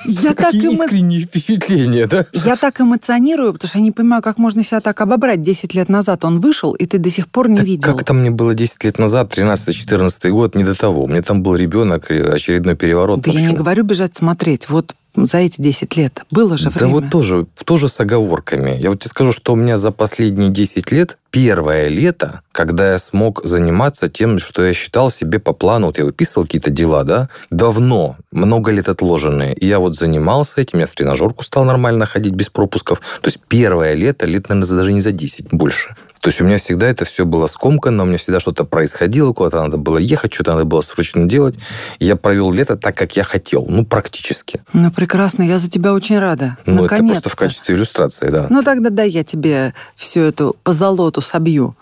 я, 0.05 0.33
так 0.33 0.47
Какие 0.47 0.69
эмо- 0.71 0.85
искренние 0.85 1.21
впечатления, 1.21 2.07
да? 2.07 2.25
я 2.33 2.55
так 2.55 2.81
эмоционирую, 2.81 3.53
потому 3.53 3.69
что 3.69 3.77
я 3.77 3.83
не 3.83 3.91
понимаю, 3.91 4.21
как 4.23 4.37
можно 4.37 4.63
себя 4.63 4.81
так 4.81 4.99
обобрать. 5.01 5.41
Десять 5.41 5.73
лет 5.73 5.87
назад 5.87 6.25
он 6.25 6.39
вышел, 6.39 6.73
и 6.73 6.85
ты 6.85 6.97
до 6.97 7.09
сих 7.09 7.27
пор 7.27 7.49
не 7.49 7.57
Так 7.57 7.65
видел. 7.65 7.95
Как 7.95 8.03
там 8.05 8.19
мне 8.19 8.31
было 8.31 8.53
10 8.55 8.83
лет 8.83 8.97
назад, 8.97 9.37
13-14 9.37 10.29
год, 10.31 10.55
не 10.55 10.63
до 10.63 10.73
того. 10.73 11.03
У 11.03 11.07
меня 11.07 11.21
там 11.21 11.43
был 11.43 11.55
ребенок, 11.55 12.09
очередной 12.09 12.75
переворот. 12.75 13.21
Да 13.21 13.31
я 13.31 13.41
не 13.49 13.53
говорю 13.55 13.83
бежать 13.83 14.15
смотреть. 14.17 14.67
Вот 14.69 14.95
за 15.15 15.37
эти 15.39 15.61
10 15.61 15.95
лет 15.97 16.23
было 16.31 16.57
же 16.57 16.65
Да 16.65 16.71
время. 16.71 16.93
вот 16.93 17.09
тоже, 17.09 17.45
тоже 17.65 17.89
с 17.89 17.99
оговорками. 17.99 18.71
Я 18.79 18.89
вот 18.89 18.99
тебе 18.99 19.09
скажу, 19.09 19.31
что 19.31 19.53
у 19.53 19.55
меня 19.55 19.77
за 19.77 19.91
последние 19.91 20.49
10 20.49 20.91
лет 20.91 21.17
первое 21.31 21.87
лето, 21.87 22.41
когда 22.55 22.93
я 22.93 22.99
смог 22.99 23.41
заниматься 23.43 24.07
тем, 24.07 24.39
что 24.39 24.65
я 24.65 24.73
считал 24.73 25.11
себе 25.11 25.39
по 25.39 25.51
плану, 25.51 25.87
вот 25.87 25.97
я 25.97 26.05
выписывал 26.05 26.45
какие-то 26.45 26.71
дела, 26.71 27.03
да, 27.03 27.27
давно, 27.49 28.15
много 28.31 28.71
лет 28.71 28.87
отложенные. 28.87 29.53
И 29.53 29.67
я 29.67 29.79
вот 29.79 29.97
занимался 29.97 30.61
этим, 30.61 30.79
я 30.79 30.85
в 30.85 30.91
тренажерку 30.91 31.43
стал 31.43 31.65
нормально 31.65 32.05
ходить 32.05 32.33
без 32.33 32.49
пропусков. 32.49 32.99
То 33.21 33.27
есть 33.27 33.39
первое 33.49 33.93
лето, 33.93 34.25
лет, 34.25 34.47
наверное, 34.47 34.77
даже 34.77 34.93
не 34.93 35.01
за 35.01 35.11
10, 35.11 35.49
больше. 35.51 35.95
То 36.25 36.29
есть 36.29 36.41
у 36.41 36.43
меня 36.43 36.57
всегда 36.57 36.87
это 36.87 37.05
все 37.05 37.23
было 37.23 37.45
скомкано, 37.45 38.01
у 38.01 38.05
меня 38.07 38.17
всегда 38.17 38.39
что-то 38.39 38.63
происходило, 38.63 39.31
куда-то 39.31 39.61
надо 39.61 39.77
было 39.77 39.99
ехать, 39.99 40.33
что-то 40.33 40.53
надо 40.53 40.65
было 40.65 40.81
срочно 40.81 41.25
делать. 41.25 41.53
Я 41.99 42.15
провел 42.15 42.51
лето 42.51 42.77
так, 42.77 42.97
как 42.97 43.15
я 43.15 43.23
хотел, 43.23 43.67
ну, 43.69 43.85
практически. 43.85 44.63
Ну, 44.73 44.89
прекрасно, 44.91 45.43
я 45.43 45.59
за 45.59 45.69
тебя 45.69 45.93
очень 45.93 46.17
рада. 46.17 46.57
Ну, 46.65 46.73
это 46.73 46.81
Наконец-то. 46.83 47.21
просто 47.21 47.29
в 47.29 47.35
качестве 47.35 47.75
иллюстрации, 47.75 48.29
да. 48.29 48.47
Ну, 48.49 48.63
тогда 48.63 48.89
дай 48.89 49.07
я 49.07 49.23
тебе 49.23 49.75
всю 49.93 50.21
эту 50.21 50.55
позолоту 50.63 51.21
собью. 51.21 51.75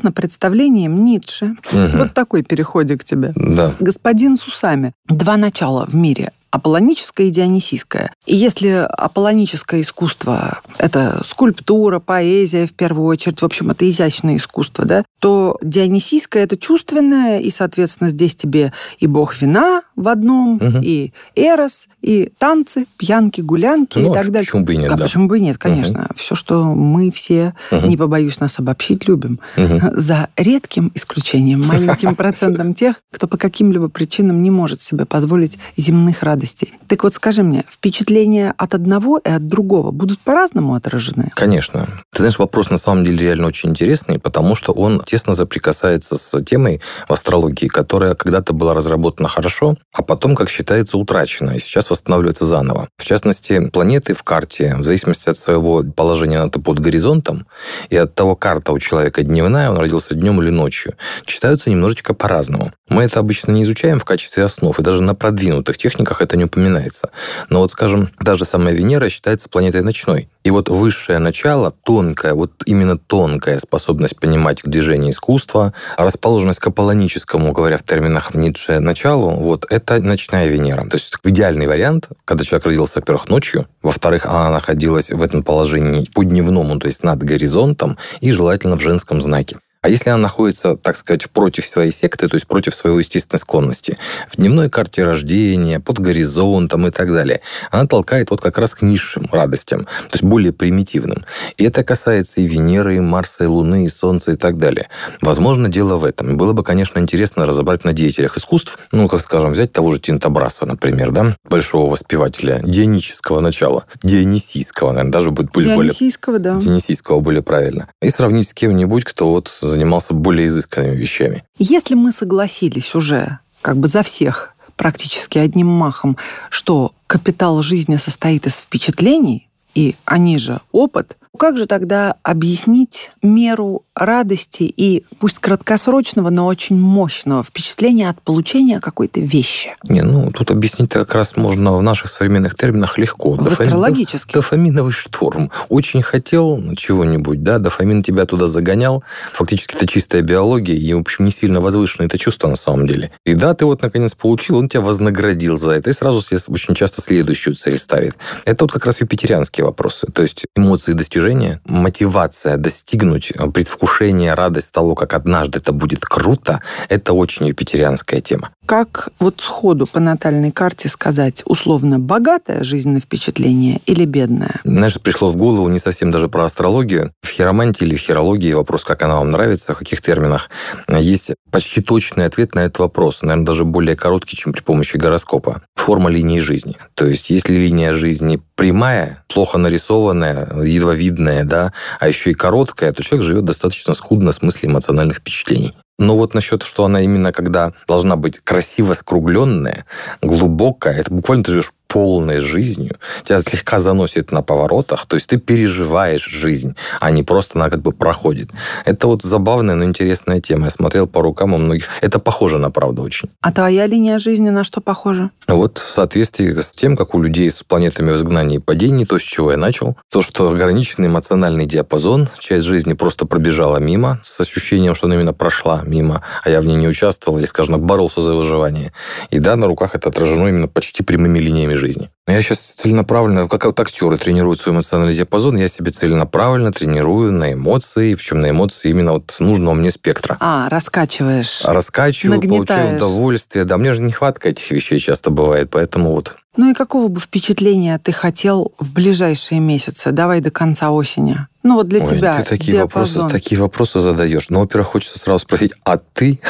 Согласно 0.00 0.12
представлениям 0.12 1.04
Ницше, 1.04 1.56
Мгм. 1.72 1.98
вот 1.98 2.14
такой 2.14 2.42
переходик 2.42 3.04
тебе. 3.04 3.32
Да. 3.36 3.74
Господин 3.80 4.38
с 4.38 4.46
усами. 4.46 4.92
Два 5.08 5.36
начала 5.36 5.84
в 5.86 5.94
мире 5.94 6.32
аполлоническое 6.52 7.26
и 7.28 7.30
дионисийское. 7.30 8.12
Если 8.26 8.68
аполлоническое 8.68 9.80
искусство— 9.80 10.60
это 10.78 11.22
скульптура, 11.24 12.00
поэзия 12.00 12.66
в 12.66 12.72
первую 12.74 13.06
очередь, 13.06 13.40
в 13.40 13.44
общем, 13.46 13.70
это 13.70 13.88
изящное 13.88 14.36
искусство, 14.36 14.84
да, 14.84 15.04
то 15.20 15.56
дионисийское— 15.62 16.42
это 16.44 16.58
чувственное, 16.58 17.40
и, 17.40 17.50
соответственно, 17.50 18.10
здесь 18.10 18.34
тебе 18.36 18.74
и 18.98 19.06
бог 19.06 19.40
вина 19.40 19.82
в 19.96 20.06
одном, 20.08 20.56
Мгм. 20.60 20.80
и 20.82 21.12
эрос, 21.34 21.88
и 22.02 22.30
танцы, 22.36 22.86
пьянки, 22.98 23.40
гулянки 23.40 23.98
Ну, 23.98 24.10
и 24.10 24.14
так 24.14 24.26
далее. 24.30 24.46
почему 24.46 24.64
бы 24.64 24.74
и 24.74 24.76
нет, 24.76 24.92
А 24.92 24.96
да. 24.96 25.04
почему 25.04 25.26
бы 25.26 25.38
и 25.38 25.40
нет, 25.40 25.56
конечно. 25.56 26.08
Все, 26.14 26.34
что 26.34 26.64
мы 26.74 27.10
все, 27.10 27.54
Мгм. 27.70 27.88
не 27.88 27.96
побоюсь 27.96 28.38
нас 28.38 28.58
обобщить, 28.58 29.08
любим. 29.08 29.40
Мгм. 29.56 29.80
За 29.98 30.28
редким 30.36 30.92
исключением, 30.94 31.66
маленьким 31.66 32.14
процентом 32.14 32.74
тех, 32.74 32.96
кто 33.10 33.26
по 33.26 33.38
каким-либо 33.38 33.88
причинам 33.88 34.42
не 34.42 34.50
может 34.50 34.82
себе 34.82 35.06
позволить 35.06 35.58
земных 35.76 36.22
радостей. 36.22 36.74
Так 36.86 37.02
вот, 37.04 37.14
скажи 37.14 37.42
мне, 37.42 37.64
впечатления 38.10 38.54
от 38.58 38.74
одного 38.74 39.18
и 39.18 39.28
от 39.28 39.46
другого 39.46 39.92
будут 39.92 40.18
по-разному 40.18 40.74
отражены? 40.74 41.30
Конечно. 41.36 41.86
Ты 42.12 42.18
знаешь, 42.18 42.38
вопрос 42.40 42.70
на 42.70 42.76
самом 42.76 43.04
деле 43.04 43.18
реально 43.18 43.46
очень 43.46 43.70
интересный, 43.70 44.18
потому 44.18 44.56
что 44.56 44.72
он 44.72 45.02
тесно 45.06 45.34
соприкасается 45.34 46.18
с 46.18 46.42
темой 46.42 46.80
в 47.08 47.12
астрологии, 47.12 47.68
которая 47.68 48.14
когда-то 48.14 48.52
была 48.52 48.74
разработана 48.74 49.28
хорошо, 49.28 49.76
а 49.94 50.02
потом, 50.02 50.34
как 50.34 50.50
считается, 50.50 50.98
утрачена, 50.98 51.52
и 51.52 51.60
сейчас 51.60 51.88
восстанавливается 51.88 52.46
заново. 52.46 52.88
В 52.98 53.04
частности, 53.04 53.68
планеты 53.68 54.14
в 54.14 54.24
карте, 54.24 54.74
в 54.76 54.84
зависимости 54.84 55.28
от 55.28 55.38
своего 55.38 55.84
положения 55.84 56.48
под 56.48 56.80
горизонтом 56.80 57.46
и 57.90 57.96
от 57.96 58.14
того, 58.16 58.34
карта 58.34 58.72
у 58.72 58.78
человека 58.80 59.22
дневная, 59.22 59.70
он 59.70 59.78
родился 59.78 60.14
днем 60.14 60.42
или 60.42 60.50
ночью, 60.50 60.94
читаются 61.24 61.70
немножечко 61.70 62.12
по-разному. 62.12 62.72
Мы 62.88 63.04
это 63.04 63.20
обычно 63.20 63.52
не 63.52 63.62
изучаем 63.62 64.00
в 64.00 64.04
качестве 64.04 64.44
основ, 64.44 64.76
и 64.76 64.82
даже 64.82 65.00
на 65.00 65.14
продвинутых 65.14 65.78
техниках 65.78 66.20
это 66.20 66.36
не 66.36 66.44
упоминается. 66.44 67.10
Но 67.48 67.60
вот, 67.60 67.70
скажем, 67.70 67.99
та 68.24 68.36
же 68.36 68.44
самая 68.44 68.74
Венера 68.74 69.08
считается 69.08 69.48
планетой 69.48 69.82
ночной. 69.82 70.28
И 70.44 70.50
вот 70.50 70.68
высшее 70.68 71.18
начало, 71.18 71.70
тонкая, 71.70 72.34
вот 72.34 72.52
именно 72.64 72.96
тонкая 72.96 73.58
способность 73.58 74.18
понимать 74.18 74.62
движение 74.64 75.10
искусства, 75.10 75.74
расположенность 75.96 76.60
к 76.60 76.66
аполлоническому, 76.66 77.52
говоря 77.52 77.76
в 77.76 77.82
терминах 77.82 78.34
Ницше, 78.34 78.80
началу, 78.80 79.30
вот 79.32 79.66
это 79.68 80.00
ночная 80.00 80.48
Венера. 80.48 80.86
То 80.88 80.96
есть 80.96 81.16
идеальный 81.24 81.66
вариант, 81.66 82.08
когда 82.24 82.44
человек 82.44 82.66
родился, 82.66 83.00
во-первых, 83.00 83.28
ночью, 83.28 83.66
во-вторых, 83.82 84.26
она 84.26 84.50
находилась 84.50 85.10
в 85.10 85.22
этом 85.22 85.42
положении 85.42 86.08
по 86.14 86.24
дневному, 86.24 86.78
то 86.78 86.86
есть 86.86 87.04
над 87.04 87.22
горизонтом, 87.22 87.98
и 88.20 88.30
желательно 88.32 88.76
в 88.76 88.80
женском 88.80 89.20
знаке. 89.20 89.58
А 89.82 89.88
если 89.88 90.10
она 90.10 90.18
находится, 90.18 90.76
так 90.76 90.96
сказать, 90.98 91.30
против 91.30 91.66
своей 91.66 91.90
секты, 91.90 92.28
то 92.28 92.34
есть 92.34 92.46
против 92.46 92.74
своей 92.74 92.98
естественной 92.98 93.38
склонности, 93.38 93.96
в 94.28 94.36
дневной 94.36 94.68
карте 94.68 95.04
рождения, 95.04 95.80
под 95.80 95.98
горизонтом 96.00 96.86
и 96.86 96.90
так 96.90 97.10
далее, 97.10 97.40
она 97.70 97.86
толкает 97.86 98.30
вот 98.30 98.42
как 98.42 98.58
раз 98.58 98.74
к 98.74 98.82
низшим 98.82 99.30
радостям, 99.32 99.84
то 99.84 100.12
есть 100.12 100.22
более 100.22 100.52
примитивным. 100.52 101.24
И 101.56 101.64
это 101.64 101.82
касается 101.82 102.42
и 102.42 102.46
Венеры, 102.46 102.96
и 102.96 103.00
Марса, 103.00 103.44
и 103.44 103.46
Луны, 103.46 103.86
и 103.86 103.88
Солнца 103.88 104.32
и 104.32 104.36
так 104.36 104.58
далее. 104.58 104.88
Возможно, 105.22 105.70
дело 105.70 105.96
в 105.96 106.04
этом. 106.04 106.36
Было 106.36 106.52
бы, 106.52 106.62
конечно, 106.62 106.98
интересно 106.98 107.46
разобрать 107.46 107.82
на 107.84 107.94
деятелях 107.94 108.36
искусств, 108.36 108.78
ну, 108.92 109.08
как 109.08 109.22
скажем, 109.22 109.52
взять 109.52 109.72
того 109.72 109.92
же 109.92 109.98
Тинтобраса, 110.00 110.66
например, 110.66 111.10
да, 111.10 111.36
большого 111.48 111.90
воспевателя 111.90 112.60
дионического 112.62 113.40
начала, 113.40 113.86
дионисийского, 114.02 114.90
наверное, 114.90 115.12
даже 115.12 115.30
будет 115.30 115.52
более 115.52 115.74
Дионисийского, 115.74 116.38
да. 116.38 116.56
Денисийского 116.56 117.20
более 117.20 117.42
правильно. 117.42 117.88
И 118.02 118.10
сравнить 118.10 118.48
с 118.48 118.52
кем-нибудь, 118.52 119.04
кто 119.04 119.30
вот 119.30 119.48
занимался 119.70 120.14
более 120.14 120.48
изысканными 120.48 120.96
вещами. 120.96 121.44
Если 121.58 121.94
мы 121.94 122.12
согласились 122.12 122.94
уже 122.94 123.38
как 123.62 123.76
бы 123.76 123.88
за 123.88 124.02
всех 124.02 124.54
практически 124.76 125.38
одним 125.38 125.66
махом, 125.66 126.16
что 126.48 126.92
капитал 127.06 127.62
жизни 127.62 127.96
состоит 127.96 128.46
из 128.46 128.58
впечатлений, 128.58 129.48
и 129.74 129.94
они 130.04 130.38
же 130.38 130.60
опыт, 130.72 131.16
Как 131.38 131.56
же 131.56 131.66
тогда 131.66 132.16
объяснить 132.22 133.12
меру 133.22 133.84
радости 133.94 134.64
и 134.64 135.04
пусть 135.20 135.38
краткосрочного, 135.38 136.30
но 136.30 136.46
очень 136.46 136.76
мощного 136.76 137.44
впечатления 137.44 138.08
от 138.10 138.20
получения 138.20 138.80
какой-то 138.80 139.20
вещи? 139.20 139.76
Не, 139.88 140.02
ну 140.02 140.30
тут 140.32 140.50
объяснить 140.50 140.90
как 140.90 141.14
раз 141.14 141.36
можно 141.36 141.76
в 141.76 141.82
наших 141.82 142.10
современных 142.10 142.56
терминах 142.56 142.98
легко. 142.98 143.32
В 143.32 143.46
астрологически. 143.46 144.32
Дофаминовый 144.34 144.92
шторм. 144.92 145.52
Очень 145.68 146.02
хотел 146.02 146.60
чего-нибудь, 146.76 147.42
да, 147.42 147.58
дофамин 147.58 148.02
тебя 148.02 148.26
туда 148.26 148.46
загонял. 148.46 149.04
Фактически 149.32 149.76
это 149.76 149.86
чистая 149.86 150.22
биология, 150.22 150.76
и, 150.76 150.92
в 150.94 150.98
общем, 150.98 151.24
не 151.24 151.30
сильно 151.30 151.60
возвышенное 151.60 152.06
это 152.06 152.18
чувство 152.18 152.48
на 152.48 152.56
самом 152.56 152.86
деле. 152.86 153.12
И 153.24 153.34
да, 153.34 153.54
ты 153.54 153.64
вот 153.66 153.82
наконец 153.82 154.14
получил, 154.14 154.56
он 154.56 154.68
тебя 154.68 154.80
вознаградил 154.80 155.56
за 155.56 155.72
это, 155.72 155.90
и 155.90 155.92
сразу 155.92 156.18
очень 156.48 156.74
часто 156.74 157.02
следующую 157.02 157.54
цель 157.54 157.78
ставит. 157.78 158.16
Это 158.44 158.64
вот 158.64 158.72
как 158.72 158.84
раз 158.86 159.00
юпитерианские 159.00 159.64
вопросы. 159.64 160.06
То 160.12 160.22
есть 160.22 160.46
эмоции 160.56 160.92
достижения, 160.92 161.19
мотивация 161.66 162.56
достигнуть, 162.56 163.32
предвкушение, 163.54 164.34
радость 164.34 164.72
того, 164.72 164.94
как 164.94 165.14
однажды 165.14 165.58
это 165.58 165.72
будет 165.72 166.04
круто, 166.04 166.60
это 166.88 167.12
очень 167.12 167.46
юпитерианская 167.46 168.20
тема. 168.20 168.50
Как 168.70 169.08
вот 169.18 169.40
сходу 169.40 169.88
по 169.88 169.98
натальной 169.98 170.52
карте 170.52 170.88
сказать, 170.88 171.42
условно, 171.44 171.98
богатое 171.98 172.62
жизненное 172.62 173.00
впечатление 173.00 173.80
или 173.84 174.04
бедное? 174.04 174.60
Знаешь, 174.62 175.00
пришло 175.00 175.28
в 175.32 175.36
голову 175.36 175.68
не 175.68 175.80
совсем 175.80 176.12
даже 176.12 176.28
про 176.28 176.44
астрологию. 176.44 177.12
В 177.20 177.30
хиромантии 177.30 177.84
или 177.84 177.96
в 177.96 177.98
хирологии 177.98 178.52
вопрос, 178.52 178.84
как 178.84 179.02
она 179.02 179.16
вам 179.16 179.32
нравится, 179.32 179.74
в 179.74 179.78
каких 179.78 180.00
терминах, 180.00 180.50
есть 180.86 181.32
почти 181.50 181.82
точный 181.82 182.26
ответ 182.26 182.54
на 182.54 182.60
этот 182.60 182.78
вопрос. 182.78 183.22
Наверное, 183.22 183.44
даже 183.44 183.64
более 183.64 183.96
короткий, 183.96 184.36
чем 184.36 184.52
при 184.52 184.60
помощи 184.60 184.96
гороскопа. 184.96 185.62
Форма 185.74 186.08
линии 186.08 186.38
жизни. 186.38 186.76
То 186.94 187.06
есть, 187.06 187.30
если 187.30 187.56
линия 187.56 187.94
жизни 187.94 188.40
прямая, 188.54 189.24
плохо 189.26 189.58
нарисованная, 189.58 190.62
едва 190.62 190.94
видная, 190.94 191.42
да, 191.42 191.72
а 191.98 192.06
еще 192.06 192.30
и 192.30 192.34
короткая, 192.34 192.92
то 192.92 193.02
человек 193.02 193.26
живет 193.26 193.44
достаточно 193.44 193.94
скудно 193.94 194.30
в 194.30 194.36
смысле 194.36 194.68
эмоциональных 194.68 195.16
впечатлений. 195.16 195.74
Но 196.00 196.16
вот 196.16 196.32
насчет, 196.32 196.62
что 196.62 196.86
она 196.86 197.02
именно 197.02 197.30
когда 197.30 197.74
должна 197.86 198.16
быть 198.16 198.38
красиво 198.38 198.94
скругленная, 198.94 199.84
глубокая, 200.22 200.94
это 200.94 201.12
буквально 201.12 201.44
ты 201.44 201.52
живешь 201.52 201.72
полной 201.90 202.38
жизнью, 202.38 202.96
тебя 203.24 203.40
слегка 203.40 203.80
заносит 203.80 204.30
на 204.30 204.42
поворотах, 204.42 205.06
то 205.06 205.16
есть 205.16 205.26
ты 205.26 205.38
переживаешь 205.38 206.24
жизнь, 206.24 206.76
а 207.00 207.10
не 207.10 207.24
просто 207.24 207.58
она 207.58 207.68
как 207.68 207.82
бы 207.82 207.90
проходит. 207.90 208.50
Это 208.84 209.08
вот 209.08 209.22
забавная, 209.22 209.74
но 209.74 209.84
интересная 209.84 210.40
тема. 210.40 210.66
Я 210.66 210.70
смотрел 210.70 211.08
по 211.08 211.20
рукам 211.20 211.52
у 211.52 211.58
многих. 211.58 211.88
Это 212.00 212.20
похоже 212.20 212.58
на 212.58 212.70
правду 212.70 213.02
очень. 213.02 213.28
А 213.40 213.52
твоя 213.52 213.86
линия 213.86 214.18
жизни 214.18 214.50
на 214.50 214.62
что 214.62 214.80
похожа? 214.80 215.30
Вот 215.48 215.78
в 215.78 215.90
соответствии 215.90 216.54
с 216.60 216.72
тем, 216.72 216.96
как 216.96 217.14
у 217.14 217.20
людей 217.20 217.50
с 217.50 217.64
планетами 217.64 218.12
в 218.12 218.16
изгнании 218.16 218.56
и 218.56 218.60
падении, 218.60 219.04
то, 219.04 219.18
с 219.18 219.22
чего 219.22 219.50
я 219.50 219.56
начал, 219.56 219.96
то, 220.12 220.22
что 220.22 220.50
ограниченный 220.50 221.08
эмоциональный 221.08 221.66
диапазон, 221.66 222.28
часть 222.38 222.66
жизни 222.66 222.92
просто 222.92 223.26
пробежала 223.26 223.78
мимо, 223.78 224.20
с 224.22 224.40
ощущением, 224.40 224.94
что 224.94 225.06
она 225.06 225.16
именно 225.16 225.32
прошла 225.32 225.82
мимо, 225.84 226.22
а 226.44 226.50
я 226.50 226.60
в 226.60 226.66
ней 226.66 226.76
не 226.76 226.86
участвовал 226.86 227.38
или, 227.38 227.46
скажем, 227.46 227.80
боролся 227.80 228.22
за 228.22 228.32
выживание. 228.32 228.92
И 229.30 229.40
да, 229.40 229.56
на 229.56 229.66
руках 229.66 229.96
это 229.96 230.08
отражено 230.08 230.46
именно 230.46 230.68
почти 230.68 231.02
прямыми 231.02 231.40
линиями 231.40 231.79
жизни. 231.80 232.10
Я 232.28 232.42
сейчас 232.42 232.60
целенаправленно, 232.60 233.48
как 233.48 233.64
вот 233.64 233.80
актеры 233.80 234.16
тренируют 234.18 234.60
свой 234.60 234.74
эмоциональный 234.74 235.16
диапазон, 235.16 235.56
я 235.56 235.66
себе 235.66 235.90
целенаправленно 235.90 236.72
тренирую 236.72 237.32
на 237.32 237.52
эмоции, 237.54 238.14
причем 238.14 238.40
на 238.40 238.50
эмоции 238.50 238.90
именно 238.90 239.14
вот 239.14 239.36
нужного 239.40 239.74
мне 239.74 239.90
спектра. 239.90 240.36
А, 240.38 240.68
раскачиваешь. 240.68 241.62
Раскачиваю, 241.64 242.36
нагнетаешь. 242.36 242.68
получаю 242.68 242.96
удовольствие. 242.96 243.64
Да, 243.64 243.78
мне 243.78 243.92
же 243.92 244.02
нехватка 244.02 244.50
этих 244.50 244.70
вещей 244.70 245.00
часто 245.00 245.30
бывает, 245.30 245.70
поэтому 245.70 246.12
вот 246.12 246.36
ну 246.56 246.70
и 246.70 246.74
какого 246.74 247.08
бы 247.08 247.20
впечатления 247.20 247.98
ты 247.98 248.12
хотел 248.12 248.72
в 248.78 248.92
ближайшие 248.92 249.60
месяцы? 249.60 250.10
Давай 250.10 250.40
до 250.40 250.50
конца 250.50 250.90
осени. 250.90 251.46
Ну 251.62 251.74
вот 251.74 251.88
для 251.88 252.00
Ой, 252.00 252.06
тебя 252.06 252.38
ты 252.38 252.48
такие 252.48 252.72
диапазон. 252.72 253.24
вопросы, 253.24 253.42
такие 253.42 253.60
вопросы 253.60 254.00
задаешь. 254.00 254.48
Но, 254.48 254.60
во-первых, 254.60 254.88
хочется 254.88 255.18
сразу 255.18 255.40
спросить, 255.40 255.72
а 255.84 255.98
ты? 255.98 256.40